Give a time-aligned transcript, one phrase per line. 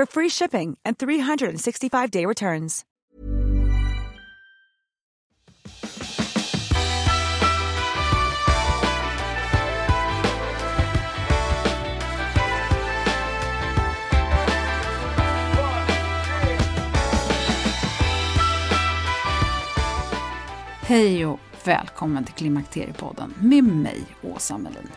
[0.00, 2.84] for free shipping and 365-day returns.
[20.82, 24.88] Hej och välkommen till Klimakteriepodden med mig, Åsa Melin.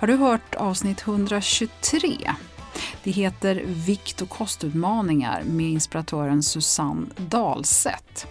[0.00, 2.30] Har du hört avsnitt 123?
[3.04, 8.26] Det heter Vikt och kostutmaningar med inspiratören Susanne Dahlseth.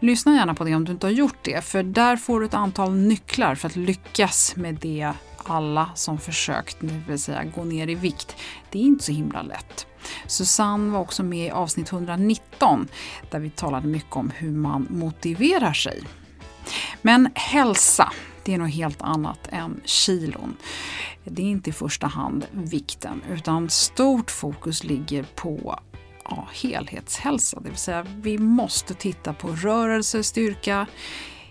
[0.00, 2.54] Lyssna gärna på det om du inte har gjort det, för där får du ett
[2.54, 7.88] antal nycklar för att lyckas med det alla som försökt, det vill säga gå ner
[7.88, 8.36] i vikt.
[8.70, 9.86] Det är inte så himla lätt.
[10.26, 12.88] Susanne var också med i avsnitt 119
[13.30, 16.02] där vi talade mycket om hur man motiverar sig.
[17.02, 18.12] Men hälsa,
[18.48, 20.56] det är något helt annat än kilon.
[21.24, 25.80] Det är inte i första hand vikten, utan stort fokus ligger på
[26.24, 27.60] ja, helhetshälsa.
[27.60, 30.86] Det vill säga, vi måste titta på rörelse, styrka,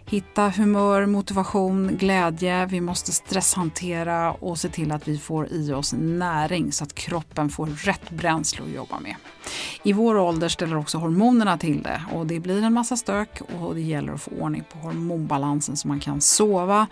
[0.10, 2.66] hitta humör, motivation, glädje.
[2.66, 7.50] Vi måste stresshantera och se till att vi får i oss näring så att kroppen
[7.50, 9.16] får rätt bränsle att jobba med.
[9.84, 13.76] I vår ålder ställer också hormonerna till det och det blir en massa stök och
[13.76, 16.88] det gäller att få ordning på hormonbalansen så man kan sova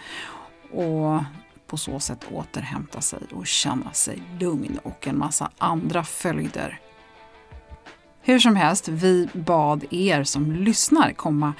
[0.71, 1.23] och
[1.67, 6.79] på så sätt återhämta sig och känna sig lugn och en massa andra följder
[8.25, 11.53] hur som helst, vi bad er som lyssnar komma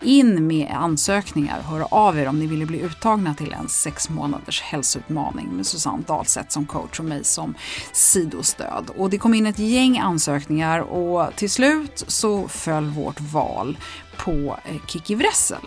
[0.00, 4.08] in med ansökningar och höra av er om ni ville bli uttagna till en sex
[4.08, 7.54] månaders hälsoutmaning med Susanne Dahlseth som coach och mig som
[7.92, 8.90] sidostöd.
[8.96, 13.78] Och det kom in ett gäng ansökningar och till slut så föll vårt val
[14.16, 15.60] på eh, Kiki Wressel.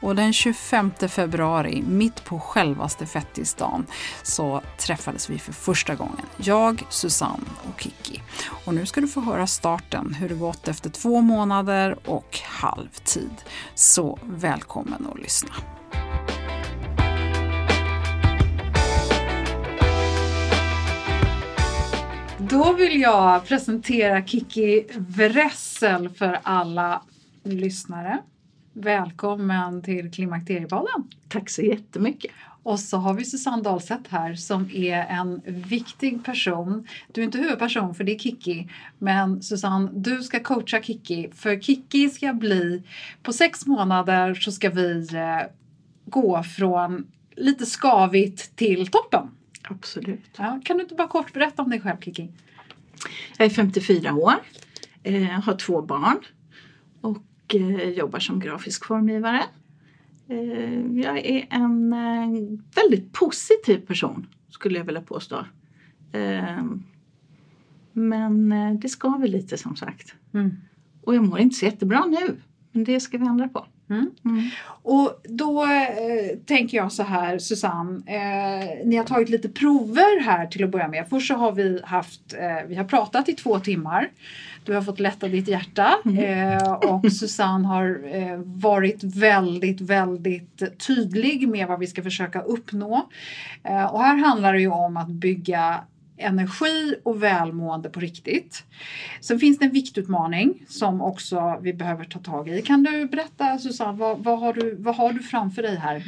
[0.00, 3.86] Och den 25 februari, mitt på självaste fettisdagen,
[4.22, 6.26] så träffades vi för första gången.
[6.36, 8.22] Jag, Susanne och Kiki.
[8.64, 13.42] Och nu ska du få höra starten, hur det gått efter två månader och halvtid.
[13.74, 15.50] Så välkommen att lyssna.
[22.38, 27.02] Då vill jag presentera Kiki Wressel för alla
[27.44, 28.18] lyssnare.
[28.78, 31.10] Välkommen till Klimakteriepodden.
[31.28, 32.30] Tack så jättemycket.
[32.62, 36.86] Och så har vi Susanne Dahlseth här som är en viktig person.
[37.12, 38.68] Du är inte huvudperson för det är Kiki.
[38.98, 41.30] Men Susanne, du ska coacha Kiki.
[41.34, 42.82] För Kiki ska bli,
[43.22, 45.46] på sex månader så ska vi eh,
[46.04, 49.30] gå från lite skavigt till toppen.
[49.62, 50.30] Absolut.
[50.36, 52.28] Ja, kan du inte bara kort berätta om dig själv Kiki?
[53.38, 54.34] Jag är 54 år,
[55.02, 56.18] eh, har två barn
[57.00, 57.18] och
[57.54, 59.42] eh, jobbar som grafisk formgivare.
[60.28, 65.44] Eh, jag är en eh, väldigt positiv person skulle jag vilja påstå.
[67.92, 70.14] Men det skaver lite som sagt.
[70.34, 70.56] Mm.
[71.02, 72.36] Och jag mår inte så jättebra nu.
[72.72, 73.66] Men det ska vi ändra på.
[73.90, 74.10] Mm.
[74.24, 74.50] Mm.
[74.82, 78.02] Och då eh, tänker jag så här, Susanne.
[78.06, 81.06] Eh, ni har tagit lite prover här till att börja med.
[81.10, 84.10] Först så har vi haft, eh, vi har pratat i två timmar.
[84.66, 91.48] Du har fått lätta ditt hjärta eh, och Susanne har eh, varit väldigt, väldigt tydlig
[91.48, 93.08] med vad vi ska försöka uppnå.
[93.62, 95.80] Eh, och här handlar det ju om att bygga
[96.18, 98.64] energi och välmående på riktigt.
[99.20, 102.62] Sen finns det en viktutmaning som också vi behöver ta tag i.
[102.62, 106.02] Kan du berätta Susanne, vad, vad, har, du, vad har du framför dig här?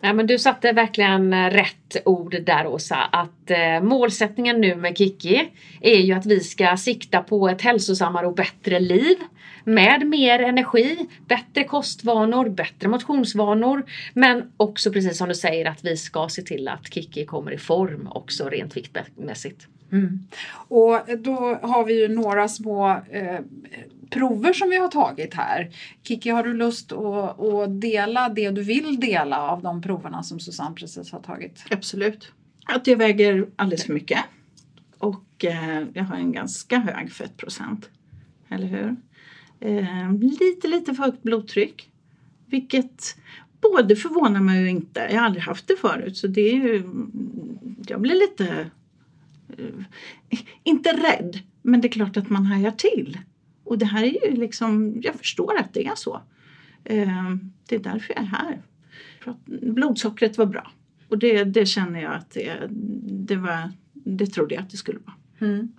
[0.00, 2.96] Ja, men du satte verkligen eh, rätt ord där Åsa.
[2.96, 5.48] Att eh, målsättningen nu med Kiki
[5.80, 9.16] är ju att vi ska sikta på ett hälsosammare och bättre liv
[9.64, 13.84] med mer energi, bättre kostvanor, bättre motionsvanor
[14.14, 17.58] men också precis som du säger att vi ska se till att Kiki kommer i
[17.58, 19.66] form också rent viktmässigt.
[19.92, 20.18] Mm.
[20.68, 23.40] Och då har vi ju några små eh,
[24.10, 25.70] prover som vi har tagit här.
[26.02, 30.40] Kiki, har du lust att, att dela det du vill dela av de proverna som
[30.40, 31.64] Susanne precis har tagit?
[31.70, 32.32] Absolut.
[32.66, 34.20] Att jag väger alldeles för mycket
[34.98, 37.88] och eh, jag har en ganska hög fettprocent.
[38.48, 38.96] Eller hur?
[39.60, 41.90] Eh, lite, lite för högt blodtryck.
[42.46, 43.16] Vilket
[43.60, 45.00] både förvånar mig och inte.
[45.00, 46.76] Jag har aldrig haft det förut så det är ju...
[46.76, 47.56] Mm,
[47.86, 48.70] jag blir lite...
[49.58, 53.18] Eh, inte rädd, men det är klart att man hajar till.
[53.64, 55.00] Och det här är ju liksom...
[55.02, 56.20] Jag förstår att det är så.
[56.84, 57.36] Eh,
[57.68, 58.62] det är därför jag är här.
[59.46, 60.70] Blodsockret var bra.
[61.08, 62.52] Och det, det känner jag att det,
[63.04, 63.72] det var...
[63.92, 65.16] Det trodde jag att det skulle vara.
[65.44, 65.72] Mm.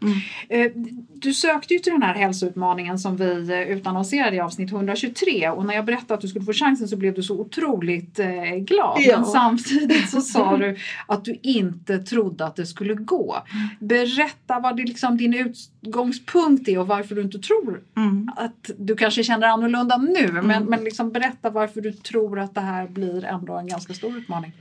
[0.50, 1.06] Mm.
[1.13, 5.65] Du sökte ju till den här hälsoutmaningen som vi eh, utannonserade i avsnitt 123 och
[5.65, 8.97] när jag berättade att du skulle få chansen så blev du så otroligt eh, glad.
[9.00, 9.17] Ja.
[9.17, 10.77] Men samtidigt så sa du
[11.07, 13.38] att du inte trodde att det skulle gå.
[13.79, 18.29] Berätta vad det liksom din utgångspunkt är och varför du inte tror mm.
[18.35, 20.31] att du kanske känner annorlunda nu.
[20.31, 20.63] Men, mm.
[20.63, 24.51] men liksom berätta varför du tror att det här blir ändå en ganska stor utmaning.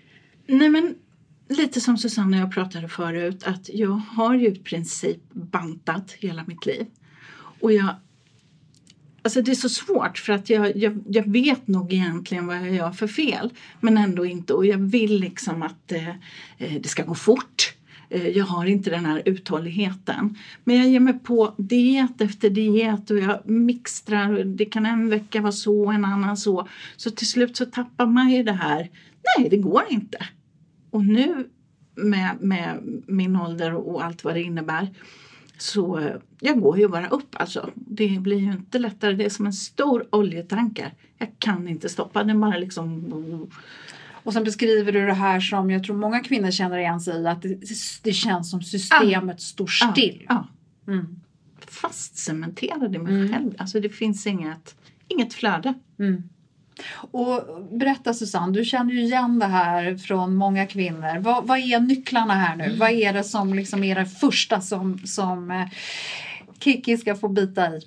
[0.47, 0.95] Nej men
[1.49, 6.45] lite som Susanne och jag pratade förut att jag har ju i princip bantat hela
[6.47, 6.87] mitt liv.
[7.61, 7.95] Och jag
[9.23, 12.75] Alltså det är så svårt för att jag, jag, jag vet nog egentligen vad jag
[12.75, 16.09] gör för fel men ändå inte och jag vill liksom att eh,
[16.59, 17.75] eh det ska gå fort.
[18.11, 20.39] Eh, jag har inte den här uthålligheten.
[20.65, 24.45] Men jag ger mig på diet efter diet och jag mixtrar.
[24.45, 26.69] Det kan en vecka vara så, en annan så.
[26.97, 28.91] Så till slut så tappar man ju det här.
[29.39, 30.19] Nej, det går inte.
[30.95, 31.49] Och nu
[31.95, 34.89] med, med min ålder och allt vad det innebär
[35.59, 37.71] så eh, jag går ju bara upp alltså.
[37.75, 39.13] Det blir ju inte lättare.
[39.13, 40.95] Det är som en stor oljetanker.
[41.19, 43.51] Jag kan inte stoppa den bara liksom.
[44.13, 47.27] Och sen beskriver du det här som jag tror många kvinnor känner igen sig i
[47.27, 47.61] att det,
[48.03, 49.39] det känns som systemet ah.
[49.39, 50.27] står still.
[50.29, 50.35] Ah.
[50.35, 50.47] Ah.
[50.89, 51.21] Mm.
[51.67, 53.33] Fastcementerad i mig mm.
[53.33, 53.55] själv.
[53.59, 54.77] Alltså det finns inget,
[55.09, 55.75] inget flöde.
[55.99, 56.23] Mm.
[57.11, 61.19] Och berätta Susanne, du känner ju igen det här från många kvinnor.
[61.19, 62.65] Vad, vad är nycklarna här nu?
[62.65, 62.79] Mm.
[62.79, 65.67] Vad är det som liksom är det första som, som eh,
[66.59, 67.81] Kiki ska få bita i?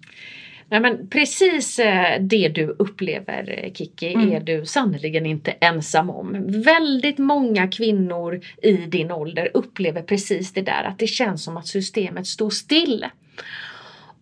[0.69, 4.31] Nej, men precis eh, det du upplever eh, Kiki mm.
[4.31, 6.43] är du sannerligen inte ensam om.
[6.47, 11.67] Väldigt många kvinnor i din ålder upplever precis det där att det känns som att
[11.67, 13.05] systemet står still.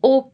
[0.02, 0.34] Och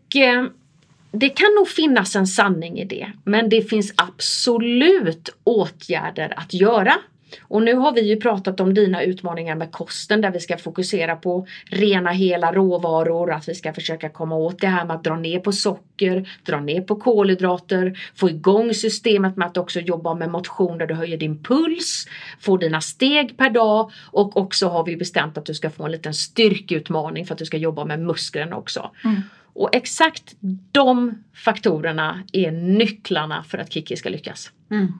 [1.12, 6.94] det kan nog finnas en sanning i det, men det finns absolut åtgärder att göra.
[7.42, 11.16] Och nu har vi ju pratat om dina utmaningar med kosten där vi ska fokusera
[11.16, 15.16] på rena hela råvaror, att vi ska försöka komma åt det här med att dra
[15.16, 20.32] ner på socker, dra ner på kolhydrater, få igång systemet med att också jobba med
[20.32, 22.08] motion där du höjer din puls,
[22.40, 25.92] får dina steg per dag och också har vi bestämt att du ska få en
[25.92, 28.92] liten styrkeutmaning för att du ska jobba med musklerna också.
[29.04, 29.22] Mm.
[29.54, 30.36] Och exakt
[30.72, 34.52] de faktorerna är nycklarna för att Kiki ska lyckas.
[34.70, 34.94] Mm.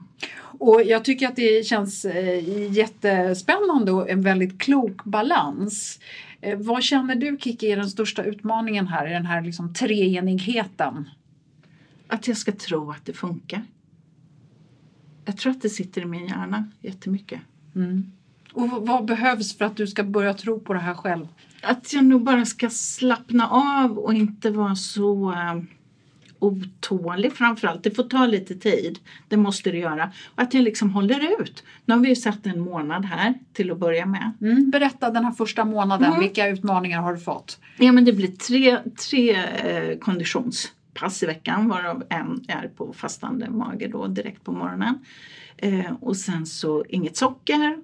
[0.58, 6.00] Och jag tycker att det känns eh, jättespännande och en väldigt klok balans.
[6.40, 11.10] Eh, vad känner du Kiki är den största utmaningen här i den här liksom treenigheten?
[12.08, 13.62] Att jag ska tro att det funkar.
[15.24, 17.40] Jag tror att det sitter i min hjärna jättemycket.
[17.74, 18.12] Mm.
[18.52, 21.28] Och vad behövs för att du ska börja tro på det här själv?
[21.62, 25.62] Att jag nog bara ska slappna av och inte vara så uh,
[26.42, 27.82] otålig framförallt.
[27.82, 30.12] Det får ta lite tid, det måste det göra.
[30.34, 31.64] Och att jag liksom håller ut.
[31.84, 34.32] Nu har vi ju satt en månad här till att börja med.
[34.40, 34.70] Mm.
[34.70, 36.20] Berätta den här första månaden, mm.
[36.20, 37.58] vilka utmaningar har du fått?
[37.78, 38.78] Ja men det blir tre,
[39.08, 44.98] tre eh, konditionspass i veckan varav en är på fastande mage då direkt på morgonen.
[45.56, 47.78] Eh, och sen så inget socker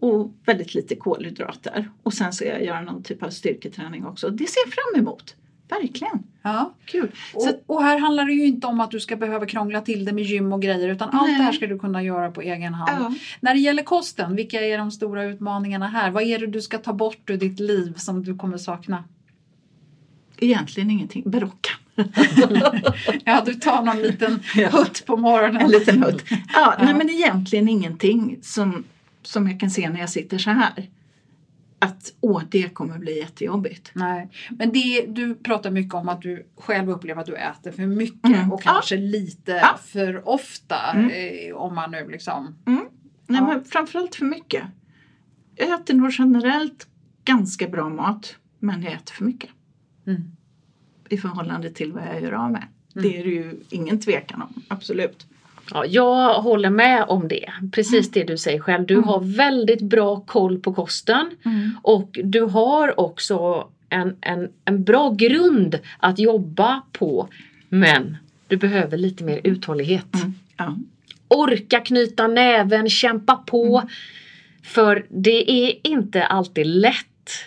[0.00, 1.90] och väldigt lite kolhydrater.
[2.02, 4.30] Och sen ska jag göra någon typ av styrketräning också.
[4.30, 5.36] Det ser jag fram emot.
[5.68, 6.22] Verkligen.
[6.42, 6.74] Ja.
[6.84, 7.10] Kul.
[7.32, 10.04] Så, och, och, här handlar det ju inte om att du ska behöva krångla till
[10.04, 11.20] det med gym och grejer utan nej.
[11.20, 13.04] allt det här ska du kunna göra på egen hand.
[13.04, 13.14] Ja.
[13.40, 16.10] När det gäller kosten, vilka är de stora utmaningarna här?
[16.10, 19.04] Vad är det du ska ta bort ur ditt liv som du kommer sakna?
[20.38, 21.22] Egentligen ingenting.
[21.26, 21.76] Berockan.
[23.24, 24.40] ja, du tar någon liten
[24.72, 25.62] hutt på morgonen.
[25.62, 26.24] En liten hutt.
[26.30, 26.84] Ja, ja.
[26.84, 28.84] Nej, men egentligen ingenting som
[29.26, 30.90] som jag kan se när jag sitter så här.
[31.78, 33.90] att åh, det kommer bli jättejobbigt.
[33.94, 37.86] Nej, men det, du pratar mycket om att du själv upplever att du äter för
[37.86, 38.52] mycket Mm.
[38.52, 39.78] och kanske lite Ja.
[39.82, 40.76] för ofta.
[40.94, 41.10] Mm.
[41.10, 42.54] Eh, om man nu liksom...
[42.64, 42.78] Nej,
[43.26, 43.46] Ja.
[43.46, 44.62] men framförallt för mycket.
[45.56, 46.88] Jag äter nog generellt
[47.24, 49.50] ganska bra mat, men jag äter för mycket
[50.06, 50.22] Mm.
[51.08, 52.66] i förhållande till vad jag gör av med.
[52.96, 53.02] Mm.
[53.10, 55.26] Det är det ju ingen tvekan om, absolut.
[55.70, 57.52] Ja, jag håller med om det.
[57.72, 58.86] Precis det du säger själv.
[58.86, 59.08] Du Mm.
[59.08, 61.30] har väldigt bra koll på kosten
[61.82, 67.28] och du har också en, en, en bra grund att jobba på.
[67.68, 68.16] Men
[68.48, 70.14] du behöver lite mer uthållighet.
[70.14, 70.34] Mm.
[70.56, 70.76] Ja.
[71.28, 73.78] Orka knyta näven, kämpa på.
[73.78, 73.88] Mm.
[74.62, 77.06] För det är inte alltid lätt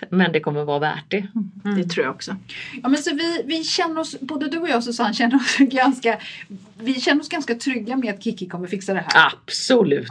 [0.10, 1.28] men det kommer vara värt det.
[1.76, 2.36] Det tror jag också.
[2.84, 6.18] Ja, men så vi, vi känner oss, både du och jag Susanne känner oss ganska,
[6.80, 9.32] vi känner oss ganska trygga med att Kiki kommer fixa det här.
[9.34, 10.08] Absolut.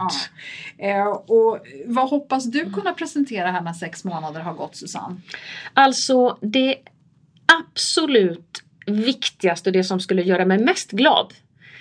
[0.79, 0.89] Ja.
[0.89, 5.17] Eh, och vad hoppas du kunna presentera här när sex månader har gått Susanne?
[5.75, 6.77] Alltså det
[7.63, 11.35] absolut viktigaste och det som skulle göra mig mest glad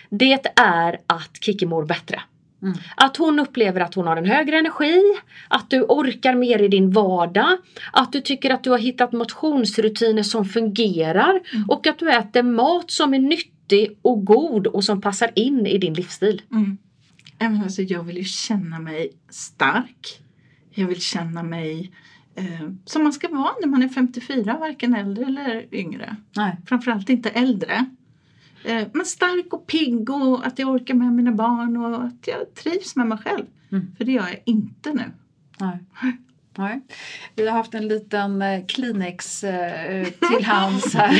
[0.09, 2.21] det är att Kiki mår bättre.
[2.65, 2.77] Mm.
[2.95, 5.01] Att hon upplever att hon har en högre energi,
[5.47, 7.57] att du orkar mer i din vardag,
[7.93, 12.91] att du tycker att du har hittat motionsrutiner som fungerar och att du äter mat
[12.91, 16.41] som är nyttig och god och som passar in i din livsstil.
[16.51, 16.77] Mm.
[17.39, 20.21] Men Alltså, jag vill ju känna mig stark.
[20.71, 21.91] Jag vill känna mig
[22.35, 26.15] eh, som man ska vara när man är 54, varken äldre eller yngre.
[26.35, 26.57] Nej.
[26.65, 27.85] Framförallt inte äldre.
[28.65, 32.53] Eh, men stark och pigg och att jag orkar med mina barn och att jag
[32.53, 33.45] trivs med mig själv.
[33.71, 33.95] Mm.
[33.97, 35.03] För det gör jag inte nu.
[35.59, 35.79] Nej.
[36.57, 36.81] Nej.
[37.35, 41.11] Vi har haft en liten eh, Kleenex eh, till hands här.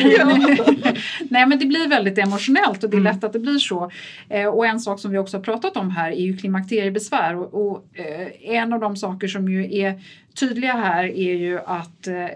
[1.30, 3.92] Nej men det blir väldigt emotionellt och det är lätt att det blir så.
[4.30, 7.68] Eh, och en sak som vi också har pratat om här är ju klimakteriebesvär och,
[7.68, 10.02] och eh, en av de saker som ju är
[10.36, 12.28] tydliga här är ju att eh,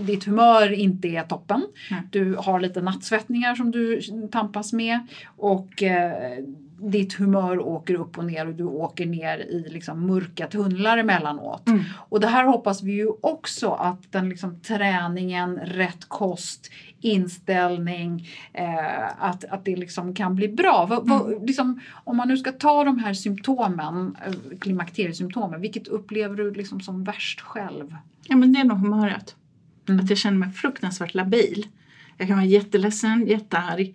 [0.00, 1.62] ditt humör inte är toppen.
[1.90, 2.00] Nej.
[2.10, 4.00] Du har lite nattsvettningar som du
[4.32, 6.38] tampas med och eh,
[6.78, 11.68] ditt humör åker upp och ner och du åker ner i liksom mörka tunnlar emellanåt.
[11.68, 11.84] Mm.
[12.08, 19.24] Och det här hoppas vi ju också att den liksom träningen, rätt kost, inställning, eh,
[19.24, 20.86] att, att det liksom kan bli bra.
[20.90, 26.36] Vad, vad, liksom, om man nu ska ta de här symptomen, eh, klimakteriesymptomen, vilket upplever
[26.36, 27.96] du liksom som värst själv?
[28.28, 29.36] Ja, men det är nog humöret.
[29.88, 30.04] Mm.
[30.04, 31.66] Att jag känner mig fruktansvärt labil.
[32.18, 33.94] Jag kan vara jätteledsen, jättearg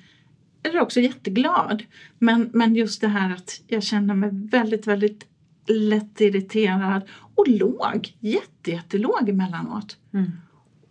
[0.64, 1.84] eller också jätteglad.
[2.20, 5.26] Men, men just det här att jag känner mig väldigt, väldigt
[5.68, 7.02] lätt irriterad
[7.36, 8.16] och låg.
[8.20, 9.98] Jätte, jättelåg emellanåt.
[10.14, 10.32] Mm.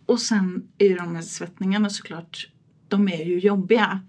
[0.05, 2.49] Och sen är de här svettningarna såklart,
[2.87, 3.99] de är ju jobbiga.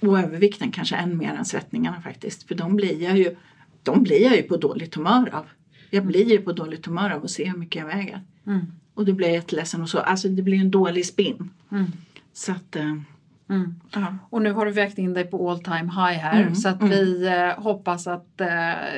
[0.00, 2.48] Och övervikten kanske än mer än svettningarna faktiskt.
[2.48, 3.36] För de blir jag ju,
[3.82, 5.46] de blir jag ju på dåligt humör av.
[5.90, 8.22] Jag blir ju på dåligt humör av att se hur mycket jag väger.
[8.46, 8.66] Mm.
[8.94, 9.98] Och då blir jag jätteledsen och så.
[9.98, 11.50] Alltså det blir en dålig spinn.
[11.70, 11.86] Mm.
[12.32, 12.96] Så att, eh,
[13.50, 14.18] Mm.
[14.30, 16.80] Och nu har du vägt in dig på all time high här Mm, så att
[16.80, 16.90] mm.
[16.90, 18.46] vi eh, hoppas att eh,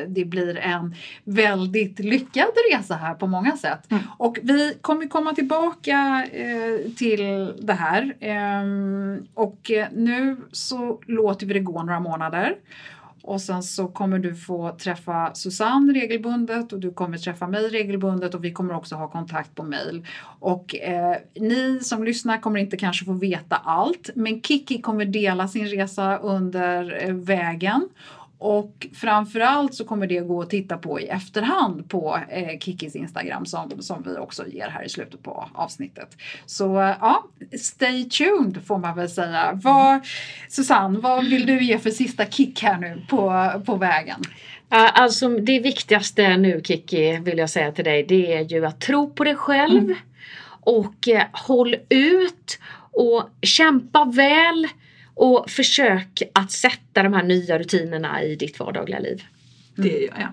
[0.08, 3.90] det blir en väldigt lyckad resa här på många sätt.
[3.90, 4.02] Mm.
[4.16, 11.46] Och vi kommer komma tillbaka eh, till det här Ehm, och eh, nu så låter
[11.46, 12.56] vi det gå några månader.
[13.22, 18.34] Och sen så kommer du få träffa Susanne regelbundet och du kommer träffa mig regelbundet
[18.34, 20.06] och vi kommer också ha kontakt på mail.
[20.40, 25.48] Och eh, ni som lyssnar kommer inte kanske få veta allt men Kiki kommer dela
[25.48, 27.88] sin resa under eh, vägen.
[28.42, 33.46] Och framförallt så kommer det gå att titta på i efterhand på eh, Kikis Instagram
[33.46, 36.16] som, som vi också ger här i slutet på avsnittet.
[36.46, 37.24] Så eh, ja,
[37.60, 39.60] stay tuned får man väl säga.
[39.62, 40.00] Vad,
[40.48, 44.20] Susanne, vad vill du ge för sista kick här nu på, på vägen?
[44.68, 49.10] Alltså det viktigaste nu Kiki vill jag säga till dig det är ju att tro
[49.10, 49.94] på dig själv
[50.60, 52.58] och eh, håll ut
[52.92, 54.68] och kämpa väl
[55.20, 59.22] och försök att sätta de här nya rutinerna i ditt vardagliga liv.
[59.74, 60.32] det gör jag.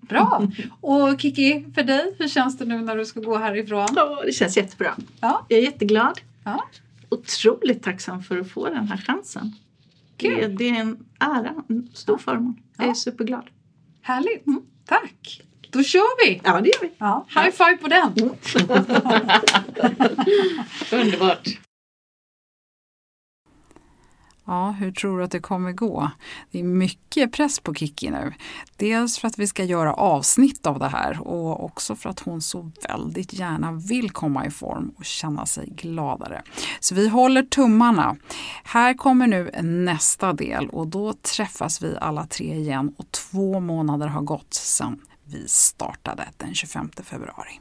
[0.00, 0.48] Bra!
[0.80, 3.88] Och Kiki, för dig, hur känns det nu när du ska gå härifrån?
[3.96, 4.94] Ja, det känns jättebra.
[5.20, 5.46] Ja.
[5.48, 6.20] Jag är jätteglad.
[6.44, 6.64] Ja.
[7.08, 9.54] Otroligt tacksam för att få den här chansen.
[10.16, 10.56] Det, Kul.
[10.56, 12.56] det är en ära, en stor förmån.
[12.76, 12.94] Jag är Ja.
[12.94, 13.44] superglad.
[14.02, 14.44] Härligt!
[14.86, 15.42] Tack!
[15.70, 16.40] Då kör vi!
[16.44, 16.90] Ja, det gör vi.
[16.98, 18.12] Ja, high five på den!
[21.00, 21.48] Underbart!
[24.50, 26.10] Ja, hur tror du att det kommer gå?
[26.50, 28.32] Det är mycket press på Kiki nu.
[28.76, 32.40] Dels för att vi ska göra avsnitt av det här och också för att hon
[32.40, 36.42] så väldigt gärna vill komma i form och känna sig gladare.
[36.80, 38.16] Så vi håller tummarna.
[38.64, 44.06] Här kommer nu nästa del och då träffas vi alla tre igen och två månader
[44.06, 47.60] har gått sedan vi startade den 25 februari.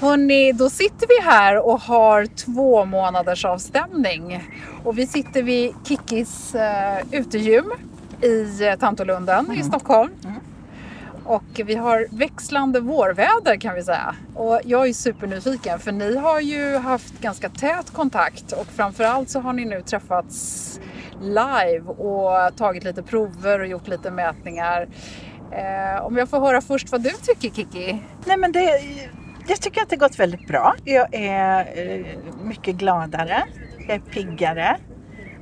[0.00, 4.48] Hörni, då sitter vi här och har två månaders avstämning.
[4.84, 7.72] Och vi sitter vid Kikkis uh, utegym
[8.22, 9.60] i uh, Tantolunden mm.
[9.60, 10.10] i Stockholm.
[10.24, 10.36] Mm.
[11.24, 14.14] Och vi har växlande vårväder kan vi säga.
[14.34, 19.40] Och jag är supernyfiken för ni har ju haft ganska tät kontakt och framförallt så
[19.40, 20.80] har ni nu träffats
[21.20, 24.88] live och tagit lite prover och gjort lite mätningar.
[25.52, 28.02] Eh, om jag får höra först vad du tycker Kiki?
[28.24, 28.80] Nej men det,
[29.48, 30.74] jag tycker att det gått väldigt bra.
[30.84, 32.06] Jag är eh,
[32.42, 33.42] mycket gladare,
[33.78, 34.76] jag är piggare.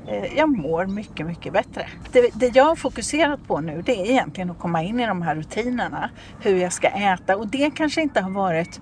[0.08, 1.86] Eh, jag mår mycket, mycket bättre.
[2.12, 5.22] Det, det, jag har fokuserat på nu det är egentligen att komma in i de
[5.22, 6.10] här rutinerna.
[6.40, 8.80] Hur jag ska äta och det kanske inte har varit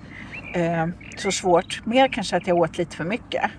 [0.54, 1.87] eh, så svårt.
[1.87, 3.50] Mer kanske att jag åt lite för mycket.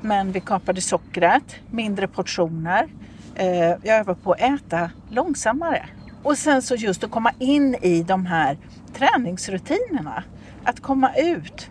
[0.00, 2.88] Men vi kapade sockret, mindre portioner.
[3.34, 5.86] Eh, jag övar på att äta långsammare.
[6.22, 8.58] Och sen så just att komma in i de här
[8.94, 10.24] träningsrutinerna.
[10.64, 11.70] Att komma ut,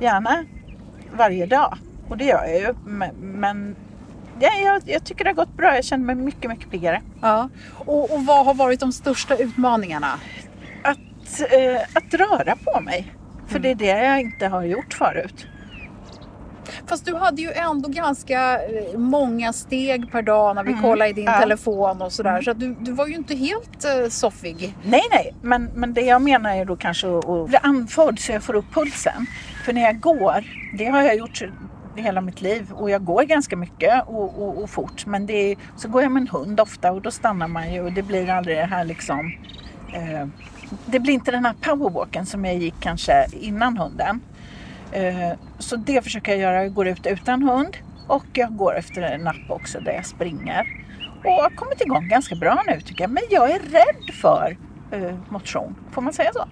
[0.00, 0.44] gärna
[1.16, 1.78] varje dag.
[2.08, 2.74] Och det gör jag ju.
[3.20, 3.76] Men
[4.40, 5.74] ja, jag, jag tycker det har gått bra.
[5.74, 7.02] Jag känner mig mycket, mycket piggare.
[7.20, 7.48] Ja.
[7.74, 10.20] Och, och vad har varit de största utmaningarna?
[10.82, 13.14] Att, eh, att röra på mig.
[13.46, 13.62] För mm.
[13.62, 15.46] det är det jag inte har gjort förut.
[16.90, 20.82] Fast du hade ju ändå ganska eh, många steg per dag när vi mm.
[20.82, 21.40] kollade i din ja.
[21.40, 22.30] telefon och sådär.
[22.30, 22.42] Mm.
[22.42, 24.74] Så du, du var ju inte helt uh, soffig.
[24.84, 25.34] Nej, nej.
[25.42, 28.74] Men, men det jag menar är då kanske att bli andfådd så jag får upp
[28.74, 29.26] pulsen.
[29.64, 30.44] För när jag går,
[30.78, 31.42] det har jag gjort
[31.96, 35.06] hela mitt liv och jag går ganska mycket och, och, och fort.
[35.06, 37.80] Men det är, så går jag med en hund ofta och då stannar man ju
[37.80, 39.32] och det blir aldrig det här liksom
[39.94, 40.26] eh,
[40.86, 44.20] det blir inte den här powerwalken som jag gick kanske innan hunden.
[44.92, 46.62] Eh, så det försöker jag göra.
[46.62, 50.84] Jag går ut utan hund och jag går efter en napp också där jag springer.
[51.24, 53.10] Och har kommit igång ganska bra nu tycker jag.
[53.10, 54.56] Men jag är rädd för
[54.90, 55.76] eh, motion.
[55.90, 56.48] Får man säga så?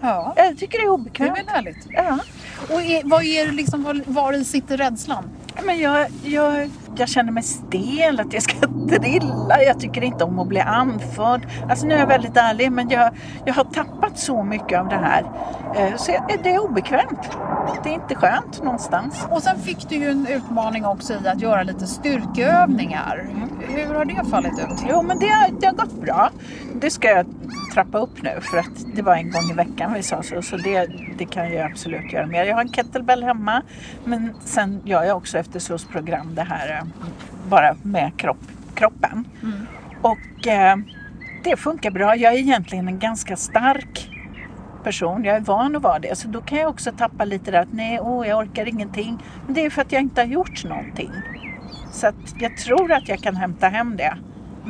[0.00, 0.32] Ja.
[0.36, 1.34] Jag tycker det är obekvämt.
[1.34, 1.86] Det är väl härligt.
[1.88, 2.18] Ja.
[2.74, 5.24] Och är, vad är liksom, var, var i sitter rädslan?
[5.64, 9.62] Men jag, jag, jag känner mig stel, att jag ska drilla.
[9.66, 11.46] Jag tycker inte om att bli andfådd.
[11.68, 13.10] Alltså nu är jag väldigt ärlig, men jag,
[13.44, 15.24] jag har tappat så mycket av det här.
[15.76, 17.30] Eh, så det är obekvämt.
[17.82, 19.26] Det är inte skönt någonstans.
[19.30, 23.28] Och sen fick du ju en utmaning också i att göra lite styrkeövningar.
[23.30, 23.48] Mm.
[23.68, 24.84] Hur har det fallit ut?
[24.88, 26.30] Jo, men det har, det har gått bra.
[26.74, 27.26] Det ska jag
[27.70, 30.42] trappa upp nu för att det var en gång i veckan vi sa så.
[30.42, 32.44] Så det, det kan jag absolut göra mer.
[32.44, 33.62] Jag har en kettlebell hemma
[34.04, 36.86] men sen gör jag också efter SOS program det här eh,
[37.48, 39.24] bara med kropp, kroppen.
[39.42, 39.66] Mm.
[40.02, 40.76] Och eh,
[41.44, 42.16] det funkar bra.
[42.16, 44.10] Jag är egentligen en ganska stark
[44.84, 45.24] person.
[45.24, 46.18] Jag är van att vara det.
[46.18, 49.22] Så då kan jag också tappa lite där att nej, åh, jag orkar ingenting.
[49.46, 51.10] Men det är för att jag inte har gjort någonting.
[51.92, 54.16] Så att jag tror att jag kan hämta hem det.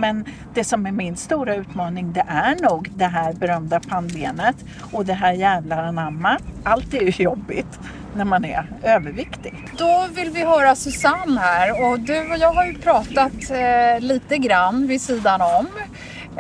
[0.01, 4.57] Men det som är min stora utmaning det är nog det här berömda pannbenet
[4.93, 6.39] och det här jävla anamma.
[6.65, 7.79] Allt är ju jobbigt
[8.15, 9.55] när man är överviktig.
[9.79, 14.39] Då vill vi höra Susanne här och du och jag har ju pratat eh, lite
[14.39, 15.67] grann vid sidan om.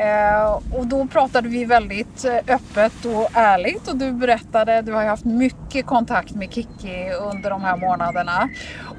[0.00, 5.02] Eh, och då pratade vi väldigt eh, öppet och ärligt och du berättade, du har
[5.02, 8.48] ju haft mycket kontakt med Kiki under de här månaderna.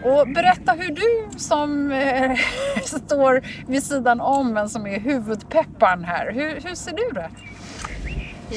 [0.04, 2.32] Och berätta hur du som eh,
[2.84, 7.30] står vid sidan om men som är huvudpepparen här, hur, hur ser du det?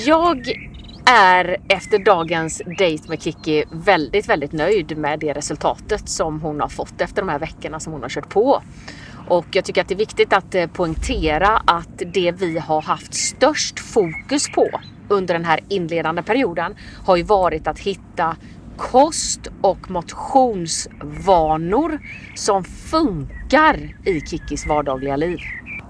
[0.06, 0.52] Jag
[1.04, 6.68] är efter dagens dejt med Kiki väldigt, väldigt nöjd med det resultatet som hon har
[6.68, 8.62] fått efter de här veckorna som hon har kört på.
[9.28, 13.14] Och jag tycker att det är viktigt att eh, poängtera att det vi har haft
[13.14, 18.36] störst fokus på under den här inledande perioden har ju varit att hitta
[18.76, 22.00] kost och motionsvanor
[22.34, 25.38] som funkar i Kikis vardagliga liv.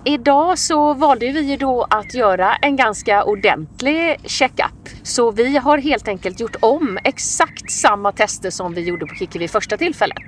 [0.06, 4.88] Idag så valde vi då att göra en ganska ordentlig checkup.
[5.02, 9.38] Så vi har helt enkelt gjort om exakt samma tester som vi gjorde på Kikki
[9.38, 10.22] vid första tillfället.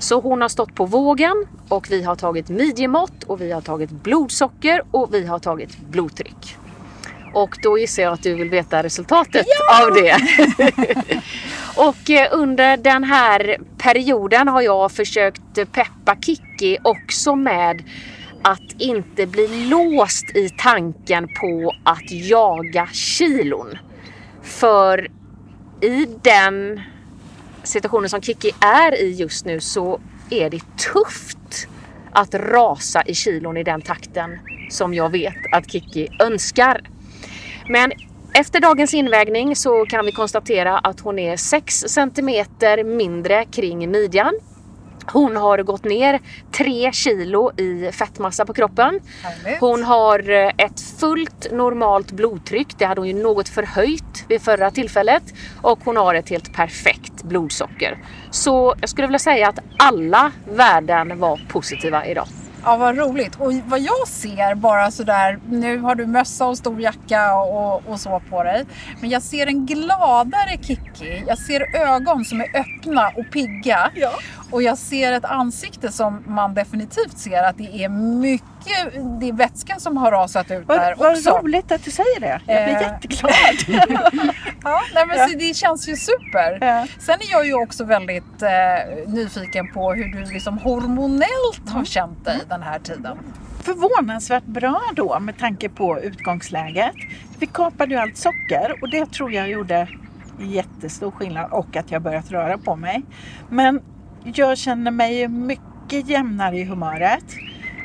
[0.00, 3.90] Så hon har stått på vågen och vi har tagit midjemått och vi har tagit
[3.90, 6.56] blodsocker och vi har tagit blodtryck.
[7.34, 9.86] Och då gissar jag att du vill veta resultatet ja!
[9.86, 10.16] av det.
[11.76, 17.82] och eh, under den här perioden har jag försökt peppa Kikki också med
[18.42, 23.78] att inte bli låst i tanken på att jaga kilon.
[24.42, 25.08] För
[25.80, 26.80] i den
[27.64, 30.60] situationen som Kiki är i just nu så är det
[30.92, 31.68] tufft
[32.12, 34.38] att rasa i kilon i den takten
[34.70, 36.80] som jag vet att Kiki önskar.
[37.68, 37.92] Men
[38.34, 42.44] efter dagens invägning så kan vi konstatera att hon är 6 cm
[42.96, 44.34] mindre kring midjan
[45.12, 46.20] hon har gått ner
[46.52, 49.00] 3 kilo i fettmassa på kroppen.
[49.22, 49.60] Härligt.
[49.60, 52.78] Hon har eh, ett fullt normalt blodtryck.
[52.78, 55.22] Det hade hon ju något förhöjt vid förra tillfället.
[55.62, 57.98] Och hon har ett helt perfekt blodsocker.
[58.30, 62.26] Så jag skulle vilja säga att alla värden var positiva idag.
[62.64, 63.36] Ja, vad roligt.
[63.36, 68.00] Och vad jag ser bara sådär, nu har du mössa och stor jacka och, och
[68.00, 68.66] så på dig.
[69.00, 71.24] Men jag ser en gladare Kiki.
[71.26, 73.90] Jag ser ögon som är öppna och pigga.
[73.94, 74.12] Ja.
[74.50, 78.59] Och jag ser ett ansikte som man definitivt ser att det är mycket,
[79.20, 81.30] det är vätska som har rasat ut där Vad, också.
[81.32, 82.40] vad roligt att du säger det.
[82.46, 82.82] Jag blir Eh.
[82.82, 83.32] jätteglad.
[84.64, 85.28] Ja, nej, men Ja.
[85.28, 86.58] Så det känns ju super.
[86.60, 86.86] Ja.
[86.98, 91.72] Sen är jag ju också väldigt eh, nyfiken på hur du liksom hormonellt Mm.
[91.74, 93.18] har känt dig den här tiden.
[93.62, 96.92] Förvånansvärt bra då med tanke på utgångsläget.
[97.38, 99.88] Vi kapade ju allt socker och det tror jag gjorde
[100.40, 103.02] jättestor skillnad och att jag börjat röra på mig.
[103.48, 103.80] Men
[104.24, 107.24] jag känner mig mycket jämnare i humöret.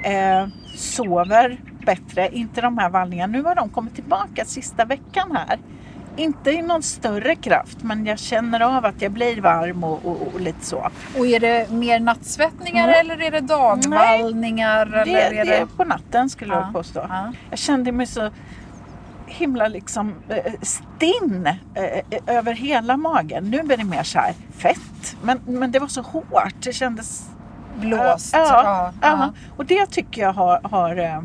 [0.06, 3.32] Eh, sover bättre, inte de här vallningarna.
[3.38, 5.60] Nu har de kommit tillbaka sista veckan här.
[6.18, 10.22] Inte i någon större kraft men jag känner av att jag blir varm och, och,
[10.34, 10.90] och lite så.
[11.18, 13.00] Och är det mer nattsvettningar Mm.
[13.00, 14.86] eller är det dagvallningar?
[14.86, 15.58] Det, eller är det det...
[15.58, 17.06] är på natten skulle Ja, jag påstå.
[17.10, 17.32] ja.
[17.50, 18.30] Jag kände mig så
[19.26, 23.50] himla liksom eh, stinn eh, över hela magen.
[23.52, 25.16] Nu blir det mer så här fett.
[25.22, 26.54] Men, men det var så hårt.
[26.60, 27.30] Det kändes...
[27.76, 28.34] Blåst.
[28.34, 29.34] Ja, Ja, ja, ja.
[29.58, 31.22] och det tycker jag har, har eh,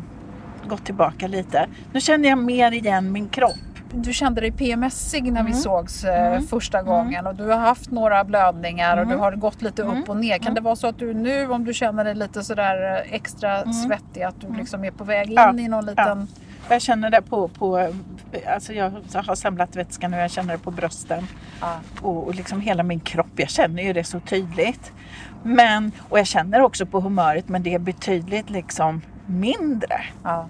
[0.67, 1.67] gått tillbaka lite.
[1.93, 3.55] Nu känner jag mer igen min kropp.
[3.93, 5.61] Du kände dig PMSig när vi Mm.
[5.61, 9.13] sågs eh, första gången och du har haft några blödningar och Mm.
[9.17, 10.03] du har gått lite upp Mm.
[10.07, 10.37] och ner.
[10.37, 10.55] Kan Mm.
[10.55, 13.73] det vara så att du nu om du känner dig lite sådär eh, extra Mm.
[13.73, 16.27] svettig att du liksom är på väg in Ja, i någon liten...
[16.69, 17.91] Jag känner det på, på
[18.47, 21.27] alltså jag har samlat vätska nu, jag känner det på brösten.
[21.61, 21.79] Ja.
[22.01, 23.31] och, och liksom hela min kropp.
[23.35, 24.93] Jag känner ju det så tydligt.
[25.43, 30.01] Men, och jag känner också på humöret men det är betydligt liksom mindre.
[30.23, 30.47] Ja.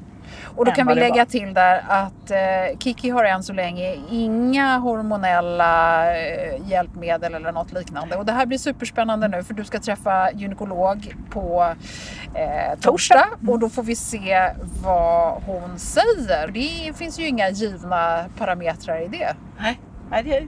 [0.56, 1.26] Och då kan vi lägga var.
[1.26, 7.74] till där att eh, Kiki har än så länge inga hormonella eh, hjälpmedel eller något
[7.74, 8.16] liknande.
[8.16, 11.76] Och det här blir superspännande nu för du ska träffa gynekolog på
[12.36, 14.50] eh, torsdag och då får vi se
[14.84, 16.48] vad hon säger.
[16.48, 19.36] Det finns ju inga givna parametrar i det.
[19.60, 19.80] Nej,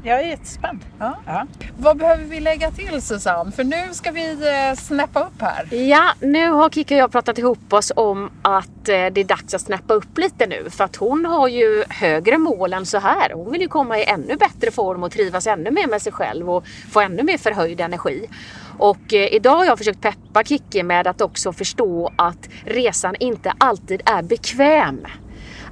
[0.04, 0.80] jag är jättespänd.
[0.99, 1.17] Ja.
[1.26, 1.47] Ja.
[1.78, 3.52] Vad behöver vi lägga till Susanne?
[3.52, 5.73] För nu ska vi eh, snäppa upp här.
[5.73, 9.54] Ja, nu har Kika och jag pratat ihop oss om att eh, det är dags
[9.54, 10.69] att snäppa upp lite nu.
[10.69, 13.34] För att hon har ju högre mål än så här.
[13.34, 16.49] Hon vill ju komma i ännu bättre form och trivas ännu mer med sig själv
[16.49, 18.30] och få ännu mer förhöjd energi.
[18.78, 23.54] Och eh, idag har jag försökt peppa Kikki med att också förstå att resan inte
[23.58, 25.06] alltid är bekväm.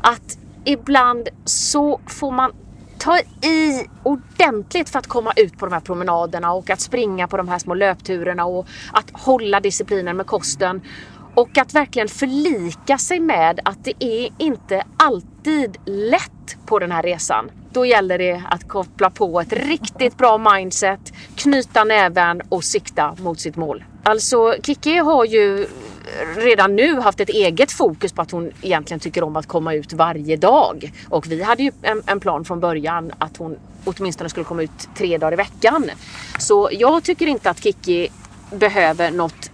[0.01, 2.51] Att ibland så får man
[3.01, 7.37] ta i ordentligt för att komma ut på de här promenaderna och att springa på
[7.37, 10.81] de här små löpturerna och att hålla disciplinen med kosten.
[11.35, 17.03] Och att verkligen förlika sig med att det är inte alltid lätt på den här
[17.03, 17.51] resan.
[17.73, 23.39] Då gäller det att koppla på ett riktigt bra mindset, knyta näven och sikta mot
[23.39, 23.83] sitt mål.
[24.03, 25.67] Alltså Kiki har ju
[26.35, 29.93] redan nu haft ett eget fokus på att hon egentligen tycker om att komma ut
[29.93, 30.91] varje dag.
[31.09, 34.89] Och vi hade ju en, en plan från början att hon åtminstone skulle komma ut
[34.95, 35.89] tre dagar i veckan.
[36.39, 38.09] Så jag tycker inte att Kiki
[38.51, 39.51] behöver något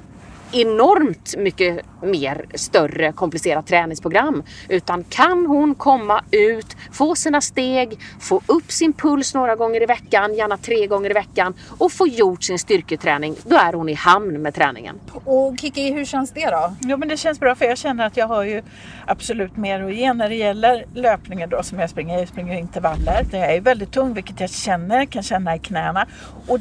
[0.51, 4.43] enormt mycket mer större komplicerat träningsprogram.
[4.69, 9.85] Utan kan hon komma ut, få sina steg, få upp sin puls några gånger i
[9.85, 13.93] veckan, gärna tre gånger i veckan och få gjort sin styrketräning, då är hon i
[13.93, 14.99] hamn med träningen.
[15.25, 16.75] Och Kiki, hur känns det då?
[16.81, 18.61] Jo men det känns bra för jag känner att jag har ju
[19.05, 22.19] absolut mer att ge när det gäller löpningen då som jag springer.
[22.19, 23.25] Jag springer intervaller.
[23.31, 26.07] Det är ju väldigt tung vilket jag känner, kan känna i knäna.
[26.47, 26.59] Och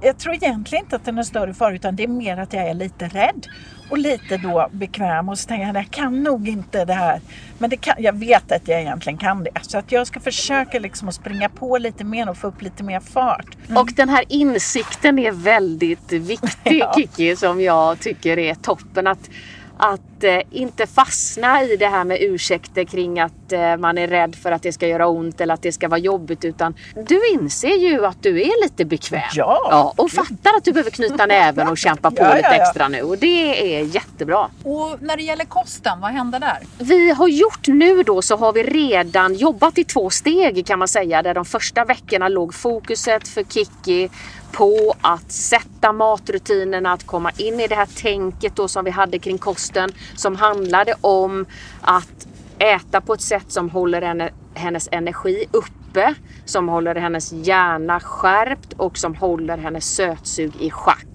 [0.00, 2.68] jag tror egentligen inte att det är större fara utan det är mer att jag
[2.68, 3.46] är lite rädd
[3.90, 7.20] och lite då bekväm och så tänker jag jag kan nog inte det här.
[7.58, 9.50] Men det kan, jag vet att jag egentligen kan det.
[9.62, 12.82] Så att jag ska försöka liksom att springa på lite mer och få upp lite
[12.82, 13.46] mer fart.
[13.76, 16.94] Och den här insikten är väldigt viktig Ja.
[16.96, 19.06] Kiki som jag tycker är toppen.
[19.06, 19.30] Att,
[19.76, 24.36] att eh, inte fastna i det här med ursäkter kring att eh, man är rädd
[24.36, 26.44] för att det ska göra ont eller att det ska vara jobbigt.
[26.44, 26.74] Utan
[27.08, 29.22] du inser ju att du är lite bekväm.
[29.34, 29.60] Ja.
[29.70, 32.62] ja och fattar att du behöver knyta näven och kämpa på Ja, lite ja, ja.
[32.62, 33.02] extra nu.
[33.02, 34.48] Och det är jättebra.
[34.62, 36.58] Och när det gäller kosten, vad händer där?
[36.78, 40.88] Vi har gjort nu då så har vi redan jobbat i två steg kan man
[40.88, 41.22] säga.
[41.22, 44.10] Där de första veckorna låg fokuset för Kiki
[44.56, 49.18] på att sätta matrutinerna, att komma in i det här tänket då som vi hade
[49.18, 49.90] kring kosten.
[50.16, 51.46] Som handlade om
[51.80, 52.26] att
[52.58, 56.14] äta på ett sätt som håller henne, hennes energi uppe.
[56.44, 61.13] Som håller hennes hjärna skärpt och som håller hennes sötsug i schack.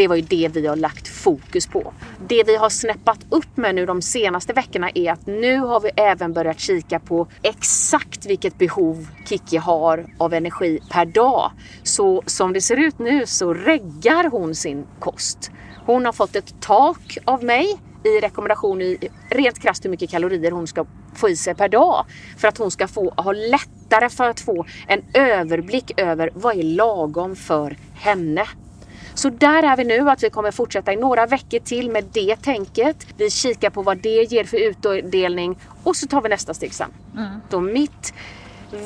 [0.00, 1.92] Det var ju det vi har lagt fokus på.
[2.28, 5.90] Det vi har snäppat upp med nu de senaste veckorna är att nu har vi
[5.96, 11.52] även börjat kika på exakt vilket behov Kiki har av energi per dag.
[11.82, 15.50] Så som det ser ut nu så reggar hon sin kost.
[15.86, 20.50] Hon har fått ett tak av mig i rekommendation i rent krasst hur mycket kalorier
[20.50, 22.04] hon ska få i sig per dag.
[22.36, 26.62] För att hon ska få, ha lättare för att få en överblick över vad är
[26.62, 28.46] lagom för henne.
[29.20, 32.36] Så där är vi nu, att vi kommer fortsätta i några veckor till med det
[32.36, 33.06] tänket.
[33.16, 36.90] Vi kikar på vad det ger för utdelning och så tar vi nästa steg sen.
[37.16, 37.40] Mm.
[37.48, 38.14] Då mitt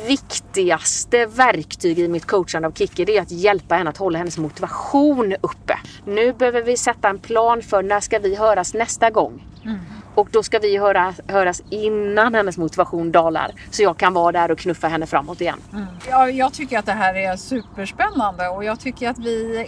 [0.06, 4.38] viktigaste verktyg i mitt coachande av Kikki det är att hjälpa henne att hålla hennes
[4.38, 5.78] motivation uppe.
[6.04, 9.42] Nu behöver vi sätta en plan för när ska vi höras nästa gång?
[9.64, 9.78] Mm.
[10.14, 13.50] Och då ska vi höra, höras innan hennes motivation dalar.
[13.70, 15.58] Så jag kan vara där och knuffa henne framåt igen.
[15.72, 15.86] Mm.
[16.08, 19.66] Ja, jag tycker att det här är superspännande och jag tycker att vi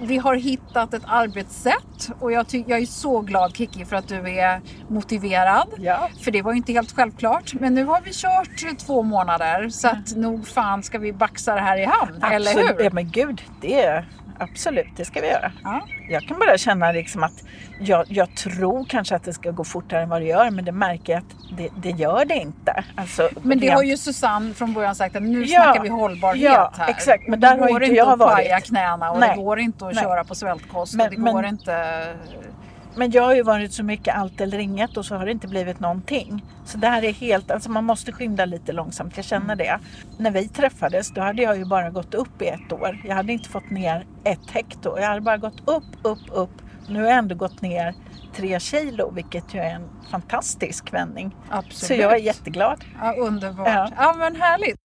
[0.00, 4.08] vi har hittat ett arbetssätt och jag, ty- jag är så glad Kiki för att
[4.08, 5.68] du är motiverad.
[5.78, 6.10] Ja.
[6.20, 7.54] För det var ju inte helt självklart.
[7.54, 10.22] Men nu har vi kört två månader så att mm.
[10.22, 12.56] nog fan ska vi baxa det här i hamn, Absolut.
[12.56, 12.84] eller hur?
[12.84, 14.04] Ja men gud, det
[14.38, 15.52] absolut, det ska vi göra.
[15.64, 15.86] Ja.
[16.08, 17.44] Jag kan bara känna liksom att
[17.80, 20.72] jag, jag, tror kanske att det ska gå fortare än vad det gör men det
[20.72, 22.84] märker jag att det, det gör det inte.
[22.94, 23.74] Alltså, men det rent...
[23.74, 26.88] har ju Susanne från början sagt att nu ja, snackar vi hållbarhet ja, här.
[26.88, 27.88] Exakt, men där har inte jag varit.
[27.88, 29.32] Det går inte att paja knäna och Nej.
[29.36, 30.04] det går inte att Nej.
[30.04, 32.04] köra på svältkost men, och det går inte
[32.96, 35.48] men jag har ju varit så mycket allt eller inget och så har det inte
[35.48, 36.44] blivit någonting.
[36.64, 39.78] Så det här är helt, alltså man måste skynda lite långsamt, jag känner det.
[40.18, 43.02] När vi träffades då hade jag ju bara gått upp i ett år.
[43.04, 44.98] Jag hade inte fått ner ett hekto.
[44.98, 46.62] Jag hade bara gått upp, upp, upp.
[46.88, 47.94] Nu har jag ändå gått ner
[48.36, 51.36] tre kilo vilket ju är en fantastisk vändning.
[51.48, 51.74] Absolut.
[51.74, 52.84] Så jag är jätteglad.
[53.00, 53.68] Ja, underbart.
[53.68, 53.90] Ja.
[53.96, 54.85] ja men härligt.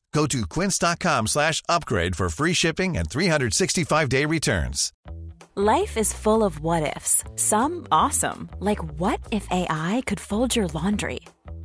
[0.13, 4.91] Go to quince.com slash upgrade for free shipping and 365-day returns.
[5.55, 7.23] Life is full of what-ifs.
[7.35, 11.19] Some awesome, like what if AI could fold your laundry?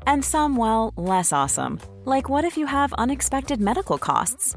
[0.07, 4.57] And some, well, less awesome, like what if you have unexpected medical costs?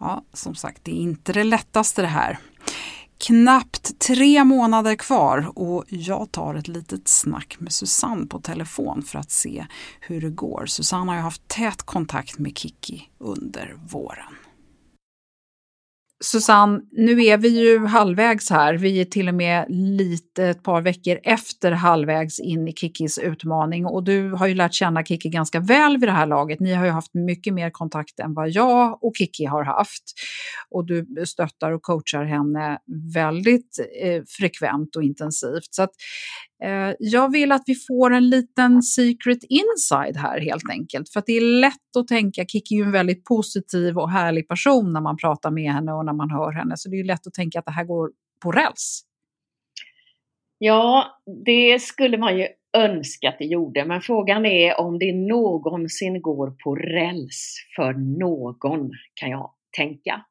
[0.00, 2.38] Ja, som sagt, det är inte det lättaste det här.
[3.18, 9.18] Knappt tre månader kvar och jag tar ett litet snack med Susanne på telefon för
[9.18, 9.66] att se
[10.00, 10.66] hur det går.
[10.66, 14.34] Susanne har ju haft tät kontakt med Kiki under våren.
[16.24, 18.74] Susanne, nu är vi ju halvvägs här.
[18.74, 23.86] Vi är till och med lite ett par veckor efter halvvägs in i Kikis utmaning
[23.86, 26.60] och du har ju lärt känna Kiki ganska väl vid det här laget.
[26.60, 30.02] Ni har ju haft mycket mer kontakt än vad jag och Kiki har haft
[30.70, 32.78] och du stöttar och coachar henne
[33.14, 35.68] väldigt eh, frekvent och intensivt.
[35.70, 35.92] Så att,
[36.62, 41.12] Eh, jag vill att vi får en liten secret inside här helt enkelt.
[41.12, 44.48] För att det är lätt att tänka, Kiki är ju en väldigt positiv och härlig
[44.48, 46.76] person när man pratar med henne och när man hör henne.
[46.76, 48.10] Så det är lätt att tänka att det här går
[48.42, 49.04] på räls.
[50.58, 56.22] Ja, det skulle man ju önska att det gjorde, men frågan är om det någonsin
[56.22, 60.24] går på räls för någon, kan jag tänka.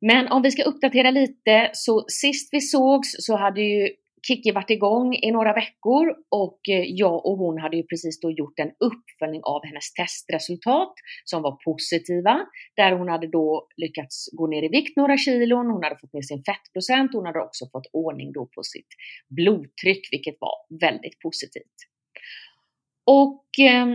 [0.00, 3.88] Men om vi ska uppdatera lite, så sist vi sågs så hade ju
[4.22, 8.30] Kiki varit igång i några veckor och eh, jag och hon hade ju precis då
[8.30, 10.92] gjort en uppföljning av hennes testresultat
[11.24, 12.40] som var positiva.
[12.76, 16.22] Där hon hade då lyckats gå ner i vikt några kilon, hon hade fått ner
[16.22, 18.88] sin fettprocent, hon hade också fått ordning då på sitt
[19.28, 21.76] blodtryck, vilket var väldigt positivt.
[23.06, 23.86] Och eh,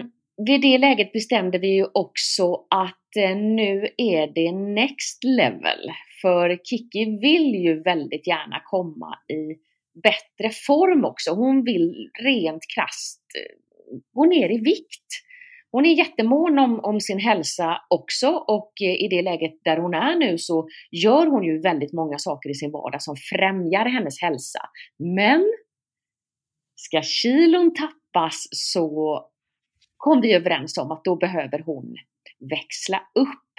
[0.45, 5.91] vid det läget bestämde vi ju också att eh, nu är det next level.
[6.21, 9.72] För Kiki vill ju väldigt gärna komma i
[10.03, 11.31] bättre form också.
[11.31, 13.57] Hon vill rent krast eh,
[14.13, 15.07] gå ner i vikt.
[15.71, 19.93] Hon är jättemån om, om sin hälsa också och eh, i det läget där hon
[19.93, 24.21] är nu så gör hon ju väldigt många saker i sin vardag som främjar hennes
[24.21, 24.59] hälsa.
[24.99, 25.53] Men
[26.75, 29.19] ska kilon tappas så
[29.97, 31.95] kom vi överens om att då behöver hon
[32.49, 33.53] växla upp.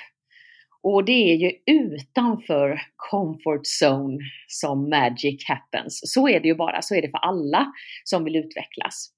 [0.86, 4.18] Och det är ju utanför comfort zone
[4.48, 6.00] som magic happens.
[6.04, 7.72] Så är det ju bara, så är det för alla
[8.04, 9.10] som vill utvecklas.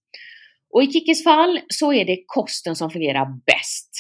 [0.71, 3.91] Och i Kickis fall så är det kosten som fungerar bäst.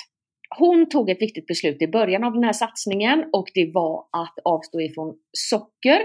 [0.58, 4.38] Hon tog ett viktigt beslut i början av den här satsningen och det var att
[4.44, 6.00] avstå ifrån socker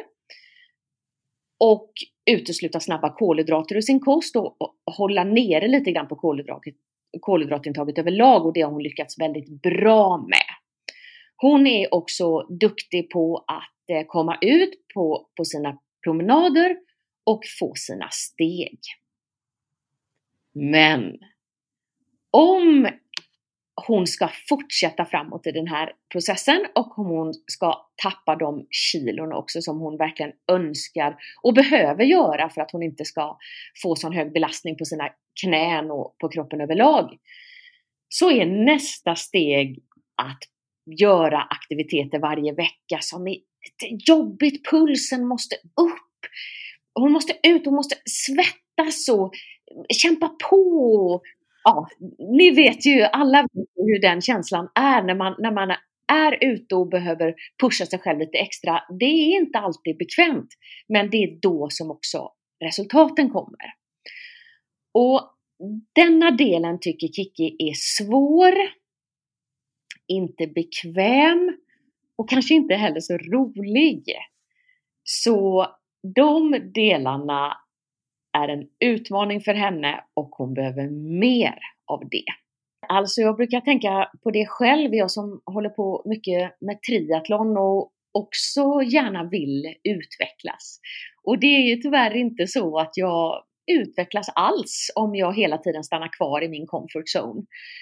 [1.60, 1.92] och
[2.32, 4.58] utesluta snabba kolhydrater ur sin kost och
[4.98, 6.16] hålla nere lite grann på
[7.22, 10.51] kolhydratintaget överlag och det har hon lyckats väldigt bra med.
[11.42, 16.78] Hon är också duktig på att eh, komma ut på, på sina promenader
[17.24, 18.80] och få sina steg.
[20.54, 21.18] Men
[22.32, 22.90] om
[23.88, 29.34] hon ska fortsätta framåt i den här processen och om hon ska tappa de kilon
[29.34, 33.38] också som hon verkligen önskar och behöver göra för att hon inte ska
[33.84, 35.10] få sån hög belastning på sina
[35.42, 37.18] knän och på kroppen överlag.
[38.10, 39.84] Så är nästa steg
[40.16, 40.40] att
[40.86, 43.38] göra aktiviteter varje vecka som är
[44.08, 44.70] jobbigt.
[44.70, 46.32] Pulsen måste upp.
[46.94, 49.34] Hon måste ut, hon måste svettas och
[49.94, 51.22] kämpa på.
[51.64, 51.88] Ja,
[52.38, 55.72] ni vet ju, alla vet hur den känslan är när man, när man
[56.08, 58.84] är ute och behöver pusha sig själv lite extra.
[59.00, 60.50] Det är inte alltid bekvämt,
[60.88, 62.32] men det är då som också
[62.64, 63.74] resultaten kommer.
[64.94, 65.22] Och
[65.96, 68.54] denna delen tycker Kiki är svår
[70.12, 71.58] inte bekväm
[72.18, 74.04] och kanske inte heller så rolig.
[75.04, 75.68] Så
[76.16, 77.58] de delarna
[78.38, 82.26] är en utmaning för henne och hon behöver mer av det.
[82.88, 87.92] Alltså jag brukar tänka på det själv, jag som håller på mycket med triathlon och
[88.12, 90.80] också gärna vill utvecklas.
[91.24, 95.84] Och det är ju tyvärr inte så att jag utvecklas alls om jag hela tiden
[95.84, 97.42] stannar kvar i min comfort zone.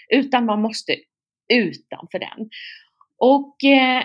[0.09, 0.95] Utan man måste
[1.53, 2.49] utanför den.
[3.17, 4.03] Och eh,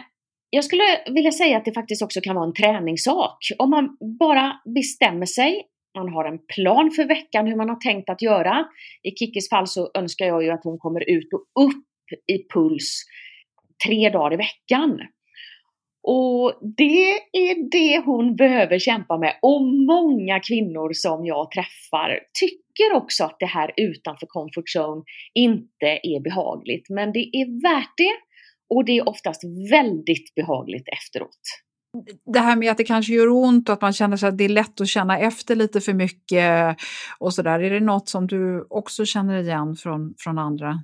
[0.51, 3.39] jag skulle vilja säga att det faktiskt också kan vara en träningssak.
[3.59, 5.63] Om man bara bestämmer sig,
[5.95, 8.65] man har en plan för veckan hur man har tänkt att göra.
[9.03, 11.85] I Kickis fall så önskar jag ju att hon kommer ut och upp
[12.27, 13.05] i puls
[13.87, 15.01] tre dagar i veckan.
[16.03, 19.39] Och det är det hon behöver kämpa med.
[19.43, 22.64] Och många kvinnor som jag träffar tycker
[22.95, 25.03] också att det här utanför comfort zone
[25.35, 26.87] inte är behagligt.
[26.91, 28.17] Men det är värt det
[28.75, 31.41] och det är oftast väldigt behagligt efteråt.
[32.33, 34.45] Det här med att det kanske gör ont och att man känner sig att det
[34.45, 36.77] är lätt att känna efter lite för mycket
[37.19, 37.61] och sådär.
[37.61, 40.79] Är det något som du också känner igen från, från andra?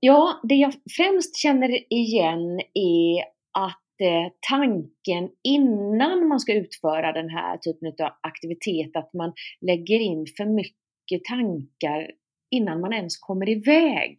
[0.00, 3.20] Ja, det jag främst känner igen är
[3.58, 10.00] att eh, tanken innan man ska utföra den här typen av aktivitet, att man lägger
[10.00, 10.85] in för mycket
[11.24, 12.10] tankar
[12.50, 14.18] innan man ens kommer iväg.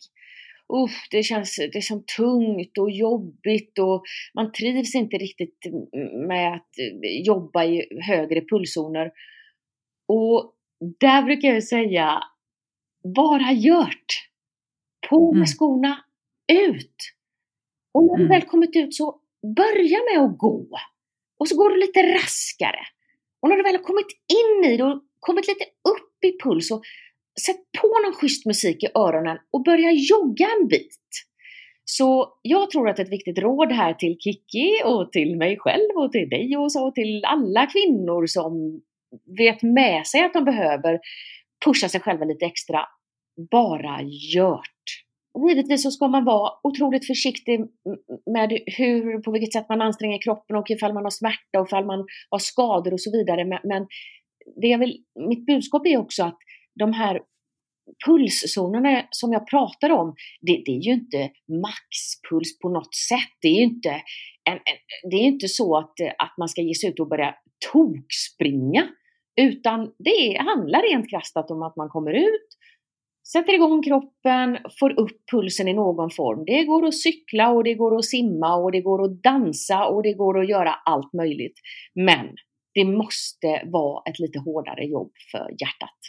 [0.74, 5.60] Uff, det känns det är tungt och jobbigt och man trivs inte riktigt
[6.28, 6.70] med att
[7.26, 9.12] jobba i högre pulszoner.
[10.08, 10.54] Och
[11.00, 12.20] där brukar jag säga,
[13.16, 14.28] bara gjort!
[15.10, 15.48] På med mm.
[15.48, 16.04] skorna,
[16.54, 16.96] ut!
[17.94, 18.40] Och när du mm.
[18.40, 19.22] väl kommit ut så
[19.56, 20.68] börja med att gå.
[21.40, 22.82] Och så går du lite raskare.
[23.42, 26.72] Och när du väl har kommit in i det och kommit lite upp i puls
[26.72, 26.82] och
[27.46, 31.08] sätt på någon schysst musik i öronen och börja jogga en bit.
[31.86, 36.12] Så jag tror att ett viktigt råd här till Kiki och till mig själv och
[36.12, 38.82] till dig och så till alla kvinnor som
[39.38, 41.00] vet med sig att de behöver
[41.66, 42.86] pusha sig själva lite extra.
[43.52, 44.02] Bara
[44.36, 44.78] gjort!
[45.50, 47.60] givetvis så ska man vara otroligt försiktig
[48.34, 51.86] med hur, på vilket sätt man anstränger kroppen och ifall man har smärta och ifall
[51.86, 53.46] man har skador och så vidare.
[53.46, 53.88] Men
[54.62, 54.98] det jag vill,
[55.30, 56.38] mitt budskap är också att
[56.80, 57.22] de här
[58.06, 61.30] pulszonerna som jag pratar om, det, det, är ju inte
[61.64, 63.34] maxpuls på något sätt.
[63.42, 63.90] Det är ju inte,
[64.44, 67.36] en, en, det är inte så att, att man ska ge sig ut och börja
[67.72, 68.88] tokspringa.
[69.42, 72.48] Utan det handlar rent krasst om att man kommer ut,
[73.34, 76.46] sätter igång kroppen, får upp pulsen i någon form.
[76.46, 80.04] Det går att cykla och det går att simma och det går att dansa och
[80.04, 81.60] det går att göra allt möjligt.
[81.96, 82.28] Men
[82.78, 86.00] det måste vara ett lite hårdare jobb för hjärtat.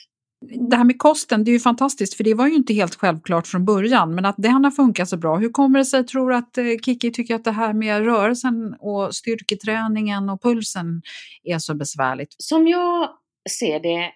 [0.70, 3.46] Det här med kosten, det är ju fantastiskt för det var ju inte helt självklart
[3.46, 5.36] från början men att den har funkat så bra.
[5.36, 8.74] Hur kommer det sig, tror du att eh, Kiki tycker att det här med rörelsen
[8.80, 11.02] och styrketräningen och pulsen
[11.44, 12.34] är så besvärligt?
[12.38, 13.10] Som jag
[13.58, 14.12] ser det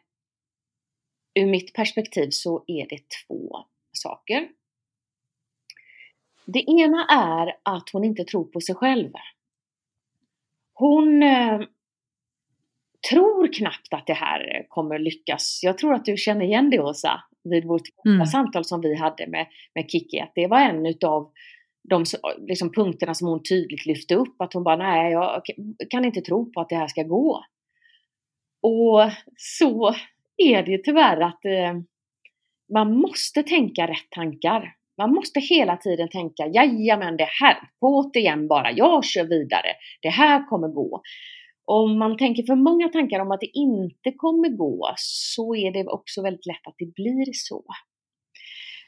[1.40, 3.56] ur mitt perspektiv så är det två
[3.92, 4.48] saker.
[6.46, 9.12] Det ena är att hon inte tror på sig själv.
[10.74, 11.60] Hon eh,
[13.10, 15.60] tror knappt att det här kommer lyckas.
[15.62, 18.26] Jag tror att du känner igen det Åsa, vid vårt mm.
[18.26, 21.32] samtal som vi hade med, med Kiki, att det var en utav
[21.88, 22.04] de
[22.38, 25.42] liksom, punkterna som hon tydligt lyfte upp, att hon bara nej, jag
[25.90, 27.44] kan inte tro på att det här ska gå.
[28.62, 29.94] Och så
[30.36, 31.74] är det ju tyvärr att eh,
[32.72, 34.74] man måste tänka rätt tankar.
[34.98, 39.68] Man måste hela tiden tänka, jajamän det här, på igen bara, jag kör vidare,
[40.02, 41.02] det här kommer gå.
[41.64, 45.86] Om man tänker för många tankar om att det inte kommer gå så är det
[45.86, 47.64] också väldigt lätt att det blir så.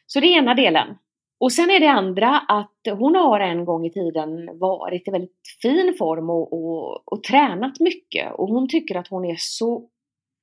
[0.06, 0.88] Så det är ena delen.
[1.40, 5.40] Och sen är det andra att hon har en gång i tiden varit i väldigt
[5.62, 9.88] fin form och, och, och tränat mycket och hon tycker att hon är så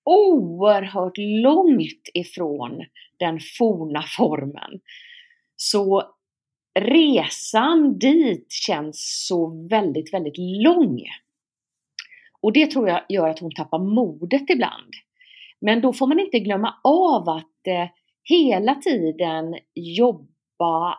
[0.06, 2.86] oerhört långt ifrån
[3.20, 4.80] den forna formen.
[5.56, 6.04] Så
[6.80, 11.00] resan dit känns så väldigt, väldigt lång.
[12.42, 14.94] Och det tror jag gör att hon tappar modet ibland.
[15.62, 17.90] Men då får man inte glömma av att eh,
[18.24, 20.98] hela tiden jobba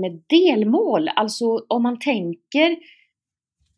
[0.00, 1.08] med delmål.
[1.08, 2.76] Alltså om man tänker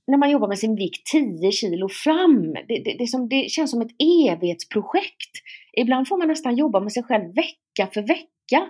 [0.07, 2.53] när man jobbar med sin vikt 10 kilo fram.
[2.53, 3.97] Det, det, det, som, det känns som ett
[4.29, 5.33] evighetsprojekt.
[5.73, 8.69] Ibland får man nästan jobba med sig själv vecka för vecka.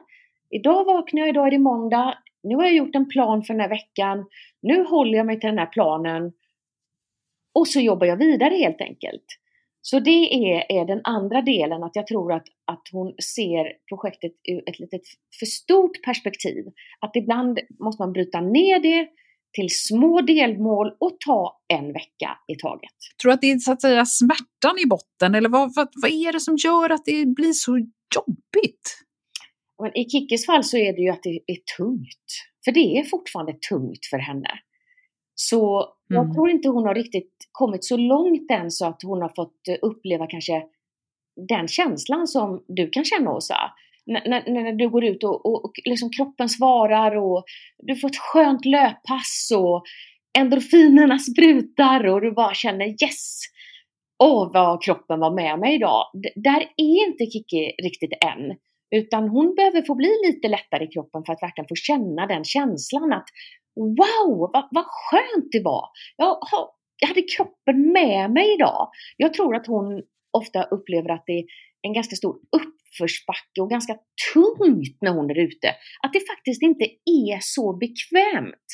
[0.50, 2.18] Idag vaknar jag, idag är det måndag.
[2.42, 4.26] Nu har jag gjort en plan för den här veckan.
[4.62, 6.32] Nu håller jag mig till den här planen.
[7.54, 9.24] Och så jobbar jag vidare helt enkelt.
[9.82, 14.32] Så det är, är den andra delen, att jag tror att, att hon ser projektet
[14.48, 14.98] ur ett lite
[15.38, 16.64] för stort perspektiv.
[17.00, 19.08] Att ibland måste man bryta ner det
[19.52, 22.94] till små delmål och ta en vecka i taget.
[23.22, 26.10] Tror du att det är så att säga smärtan i botten eller vad, vad, vad
[26.10, 27.76] är det som gör att det blir så
[28.16, 28.98] jobbigt?
[29.82, 32.26] Men I Kickes fall så är det ju att det är tungt.
[32.64, 34.50] För det är fortfarande tungt för henne.
[35.42, 36.34] Så jag mm.
[36.34, 40.26] tror inte hon har riktigt kommit så långt än så att hon har fått uppleva
[40.26, 40.62] kanske
[41.48, 43.56] den känslan som du kan känna Åsa.
[44.06, 47.44] När, när, du går ut och, och, och liksom kroppen svarar och
[47.78, 49.82] du får ett skönt löppass och
[50.38, 53.40] endorfinerna sprutar och du bara känner yes!
[54.22, 56.04] Åh vad kroppen var med mig idag.
[56.22, 58.56] D där är inte Kiki riktigt än.
[58.90, 62.44] Utan hon behöver få bli lite lättare i kroppen för att verkligen få känna den
[62.44, 63.28] känslan att
[63.76, 65.88] Wow, vad, vad skönt det var!
[66.16, 66.38] Jag,
[67.00, 68.88] jag hade kroppen med mig idag.
[69.16, 70.02] Jag tror att hon
[70.32, 71.44] ofta upplever att det är
[71.82, 73.96] en ganska stor uppförsbacke och ganska
[74.34, 75.68] tungt när hon är ute.
[76.02, 76.84] Att det faktiskt inte
[77.24, 78.66] är så bekvämt.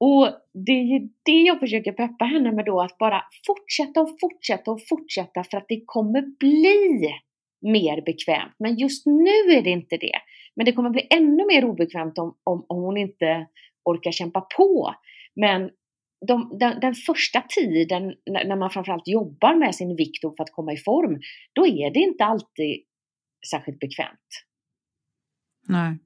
[0.00, 0.28] Och
[0.66, 4.70] det är ju det jag försöker peppa henne med då, att bara fortsätta och fortsätta
[4.70, 7.10] och fortsätta för att det kommer bli
[7.62, 8.54] mer bekvämt.
[8.58, 10.18] Men just nu är det inte det.
[10.56, 13.46] Men det kommer bli ännu mer obekvämt om, om, om hon inte
[13.84, 14.94] orkar kämpa på.
[15.34, 15.70] Men
[16.26, 20.44] de, den, den, första tiden när, när man framförallt jobbar med sin vikt och för
[20.44, 21.20] att komma i form,
[21.52, 22.84] då är det inte alltid
[23.50, 24.44] särskilt bekvämt.
[25.68, 25.98] Nej.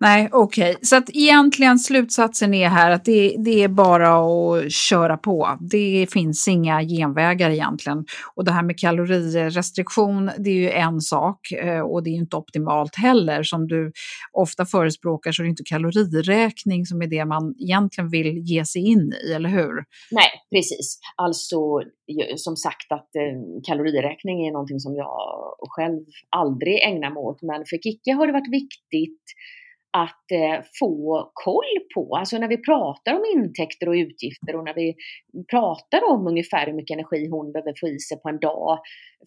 [0.00, 0.70] Nej, okej.
[0.70, 0.82] Okay.
[0.82, 5.58] Så att egentligen slutsatsen är här att det, det, är bara att köra på.
[5.60, 8.04] Det finns inga genvägar egentligen.
[8.34, 12.36] Och det här med kalorirestriktion, det är ju en sak eh, och det är inte
[12.36, 13.42] optimalt heller.
[13.42, 13.92] Som du
[14.32, 18.82] ofta förespråkar så är det inte kaloriräkning som är det man egentligen vill ge sig
[18.82, 19.84] in i, eller hur?
[20.10, 20.98] Nej, precis.
[21.16, 21.80] Alltså
[22.36, 25.16] som sagt att eh, kaloriräkning är någonting som jag
[25.60, 26.00] själv
[26.36, 27.42] aldrig ägnar mig åt.
[27.42, 29.22] Men för Kicke har det varit viktigt
[30.02, 32.16] att eh, få koll på.
[32.16, 34.94] Alltså när vi pratar om intäkter och utgifter och när vi
[35.50, 38.78] pratar om ungefär hur mycket energi hon behöver få i sig på en dag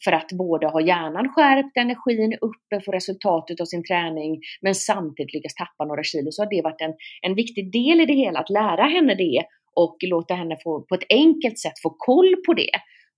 [0.03, 5.34] för att både ha hjärnan skärpt, energin uppe, få resultatet av sin träning men samtidigt
[5.34, 8.39] lyckas tappa några kilo så har det varit en, en viktig del i det hela
[8.39, 9.43] att lära henne det
[9.76, 12.72] och låta henne få på ett enkelt sätt få koll på det.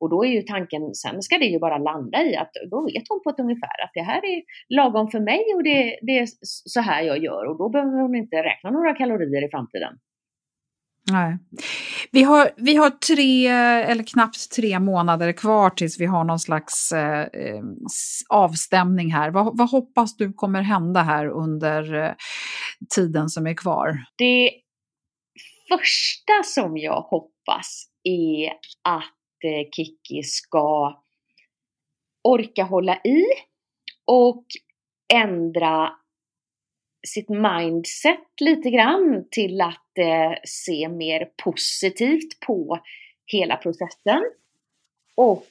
[0.04, 3.04] Och då är ju tanken, sen ska det ju bara landa i att då vet
[3.10, 6.28] hon på ett ungefär att det här är lagom för mig och det, det är
[6.74, 9.94] så här jag gör och då behöver hon inte räkna några kalorier i framtiden.
[11.12, 11.38] Nej.
[12.12, 13.48] Vi har, vi har tre,
[13.92, 17.64] eller knappt tre månader kvar tills vi har någon slags eh, eh
[18.30, 19.32] avstämning här.
[19.32, 22.12] Vad, vad, hoppas du kommer hända här under eh,
[22.96, 23.98] tiden som är kvar?
[24.18, 24.52] Det
[25.70, 28.50] första som jag hoppas är
[28.94, 29.23] att
[29.72, 31.00] Kiki ska
[32.24, 33.24] orka hålla i
[34.06, 34.46] och
[35.14, 35.92] ändra
[37.08, 42.80] sitt mindset lite grann till att eh, se mer positivt på
[43.26, 44.24] hela processen.
[45.16, 45.48] Och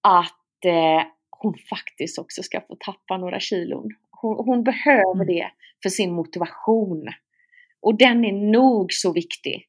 [0.00, 3.88] att eh, hon faktiskt också ska få tappa några kilon.
[4.10, 5.26] Hon, hon behöver mm.
[5.26, 5.50] det
[5.82, 7.08] för sin motivation.
[7.80, 9.68] Och den är nog så viktig.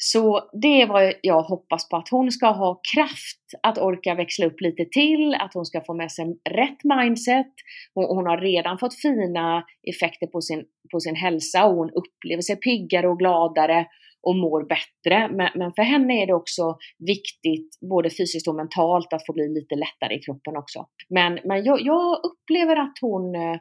[0.00, 4.46] Så det är vad jag hoppas på, att hon ska ha kraft att orka växla
[4.46, 7.52] upp lite till, att hon ska få med sig rätt mindset.
[7.94, 12.42] Hon, hon, har redan fått fina effekter på sin, på sin hälsa och hon upplever
[12.42, 13.86] sig piggare och gladare
[14.22, 15.28] och mår bättre.
[15.28, 19.48] Men, men för henne är det också viktigt, både fysiskt och mentalt, att få bli
[19.48, 20.86] lite lättare i kroppen också.
[21.08, 23.56] Men, men jag, jag upplever att hon eh,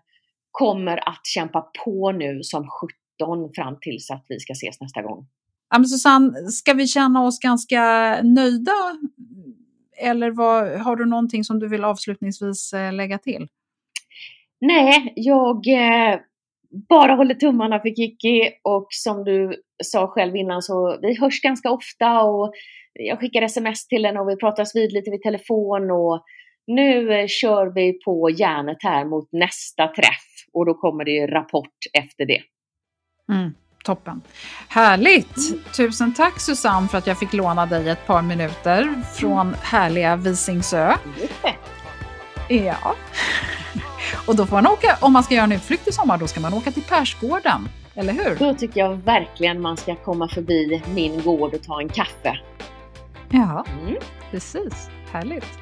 [0.52, 2.68] kommer att kämpa på nu som
[3.20, 5.28] 17 fram tills att vi ska ses nästa gång.
[5.70, 7.82] Ja, men Susanne, ska vi känna oss ganska
[8.24, 8.72] nöjda?
[9.98, 13.48] Eller vad, har du någonting som du vill avslutningsvis eh, lägga till?
[14.62, 16.20] Nej, jag eh,
[16.90, 21.72] bara håller tummarna för Kiki och som du sa själv innan så vi hörs ganska
[21.72, 22.54] ofta och
[22.94, 26.24] jag skickar sms till henne och vi pratas vid lite vid telefon och
[26.68, 31.28] nu eh, kör vi på järnet här mot nästa träff och då kommer det ju
[31.28, 32.42] rapport efter det.
[33.32, 33.54] Mm.
[33.88, 34.22] Toppen.
[34.68, 35.36] Härligt!
[35.76, 40.94] Tusen tack Susanne för att jag fick låna dig ett par minuter från härliga Visingsö.
[42.50, 42.96] Ja.
[44.28, 46.40] Och då får man åka, om man ska göra en utflykt i sommar, då ska
[46.40, 47.70] man åka till Persgården.
[47.96, 48.36] Eller hur?
[48.40, 52.40] Då tycker jag verkligen man ska komma förbi min gård och ta en kaffe.
[53.30, 53.96] Ja, mm.
[54.32, 54.90] precis.
[55.12, 55.60] Härligt.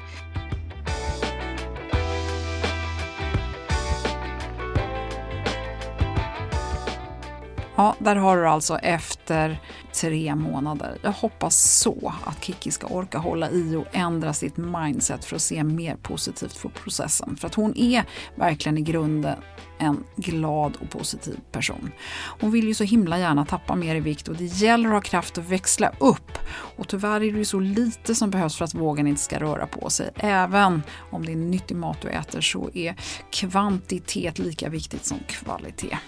[7.78, 9.60] Ja, där har du alltså efter
[9.92, 10.98] tre månader.
[11.02, 15.42] Jag hoppas så att Kiki ska orka hålla i och ändra sitt mindset för att
[15.42, 17.36] se mer positivt på processen.
[17.36, 18.04] För att hon är
[18.34, 19.36] verkligen i grunden
[19.78, 21.92] en glad och positiv person.
[22.40, 25.00] Hon vill ju så himla gärna tappa mer i vikt och det gäller att ha
[25.00, 26.38] kraft att växla upp.
[26.76, 29.66] Och tyvärr är det ju så lite som behövs för att vågen inte ska röra
[29.66, 30.10] på sig.
[30.16, 32.96] Även om det är nyttig mat du äter så är
[33.30, 35.98] kvantitet lika viktigt som kvalitet.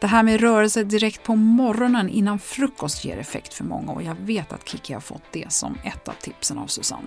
[0.00, 4.14] Det här med rörelse direkt på morgonen innan frukost ger effekt för många och jag
[4.14, 7.06] vet att Kiki har fått det som ett av tipsen av Susanne.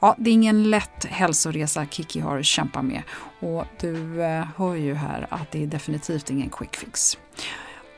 [0.00, 3.02] Ja, det är ingen lätt hälsoresa Kiki har att kämpa med
[3.40, 7.18] och du eh, hör ju här att det är definitivt ingen quick fix.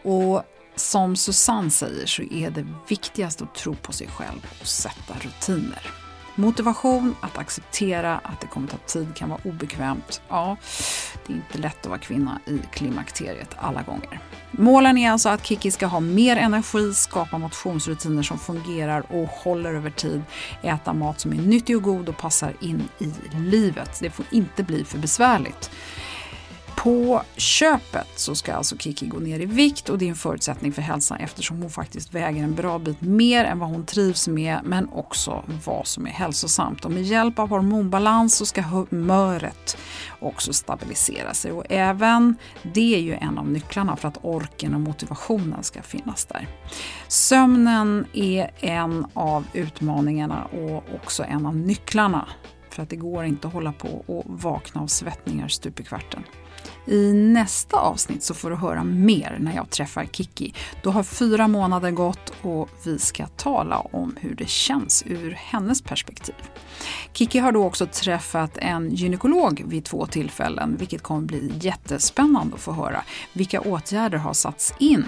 [0.02, 0.42] Och
[0.76, 6.09] som Susanne säger så är det viktigast att tro på sig själv och sätta rutiner.
[6.34, 10.22] Motivation att acceptera att det kommer ta tid kan vara obekvämt.
[10.28, 10.56] Ja,
[11.26, 14.20] det är inte lätt att vara kvinna i klimakteriet alla gånger.
[14.50, 19.74] Målen är alltså att Kiki ska ha mer energi, skapa motionsrutiner som fungerar och håller
[19.74, 20.22] över tid,
[20.62, 23.98] äta mat som är nyttig och god och passar in i livet.
[24.00, 25.70] Det får inte bli för besvärligt.
[26.82, 30.72] På köpet så ska alltså Kiki gå ner i vikt och det är en förutsättning
[30.72, 34.60] för hälsan eftersom hon faktiskt väger en bra bit mer än vad hon trivs med
[34.64, 36.84] men också vad som är hälsosamt.
[36.84, 39.76] Och med hjälp av hormonbalans så ska humöret
[40.20, 44.80] också stabilisera sig och även det är ju en av nycklarna för att orken och
[44.80, 46.48] motivationen ska finnas där.
[47.08, 52.28] Sömnen är en av utmaningarna och också en av nycklarna
[52.70, 56.24] för att det går inte att hålla på och vakna av svettningar stup i kvarten.
[56.86, 60.54] I nästa avsnitt så får du höra mer när jag träffar Kiki.
[60.82, 65.82] Då har fyra månader gått och vi ska tala om hur det känns ur hennes
[65.82, 66.34] perspektiv.
[67.12, 72.60] Kiki har då också träffat en gynekolog vid två tillfällen vilket kommer bli jättespännande att
[72.60, 73.02] få höra.
[73.32, 75.04] Vilka åtgärder har satts in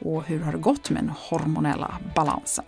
[0.00, 2.64] och hur har det gått med den hormonella balansen?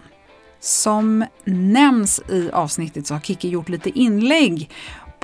[0.60, 4.70] Som nämns i avsnittet så har Kiki gjort lite inlägg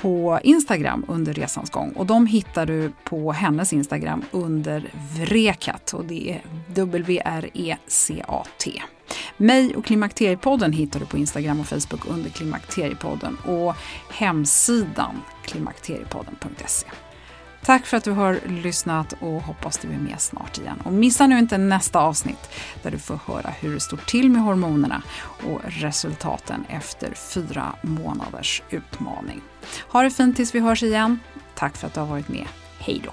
[0.01, 6.05] på Instagram under resans gång och de hittar du på hennes Instagram under Vrekat och
[6.05, 6.43] det är
[6.75, 7.23] W-R-E-C-A-T.
[9.37, 13.75] Mig och Klimakteriepodden hittar du på Instagram och Facebook under Klimakteriepodden och
[14.11, 16.87] hemsidan klimakteriepodden.se.
[17.69, 20.83] Tack för att du har lyssnat och hoppas du är med snart igen.
[20.85, 22.51] Och missa nu inte nästa avsnitt
[22.83, 28.63] där du får höra hur det står till med hormonerna och resultaten efter fyra månaders
[28.71, 29.41] utmaning.
[29.89, 31.21] Ha det fint tills vi hörs igen.
[31.55, 32.47] Tack för att du har varit med.
[32.79, 33.13] Hej då!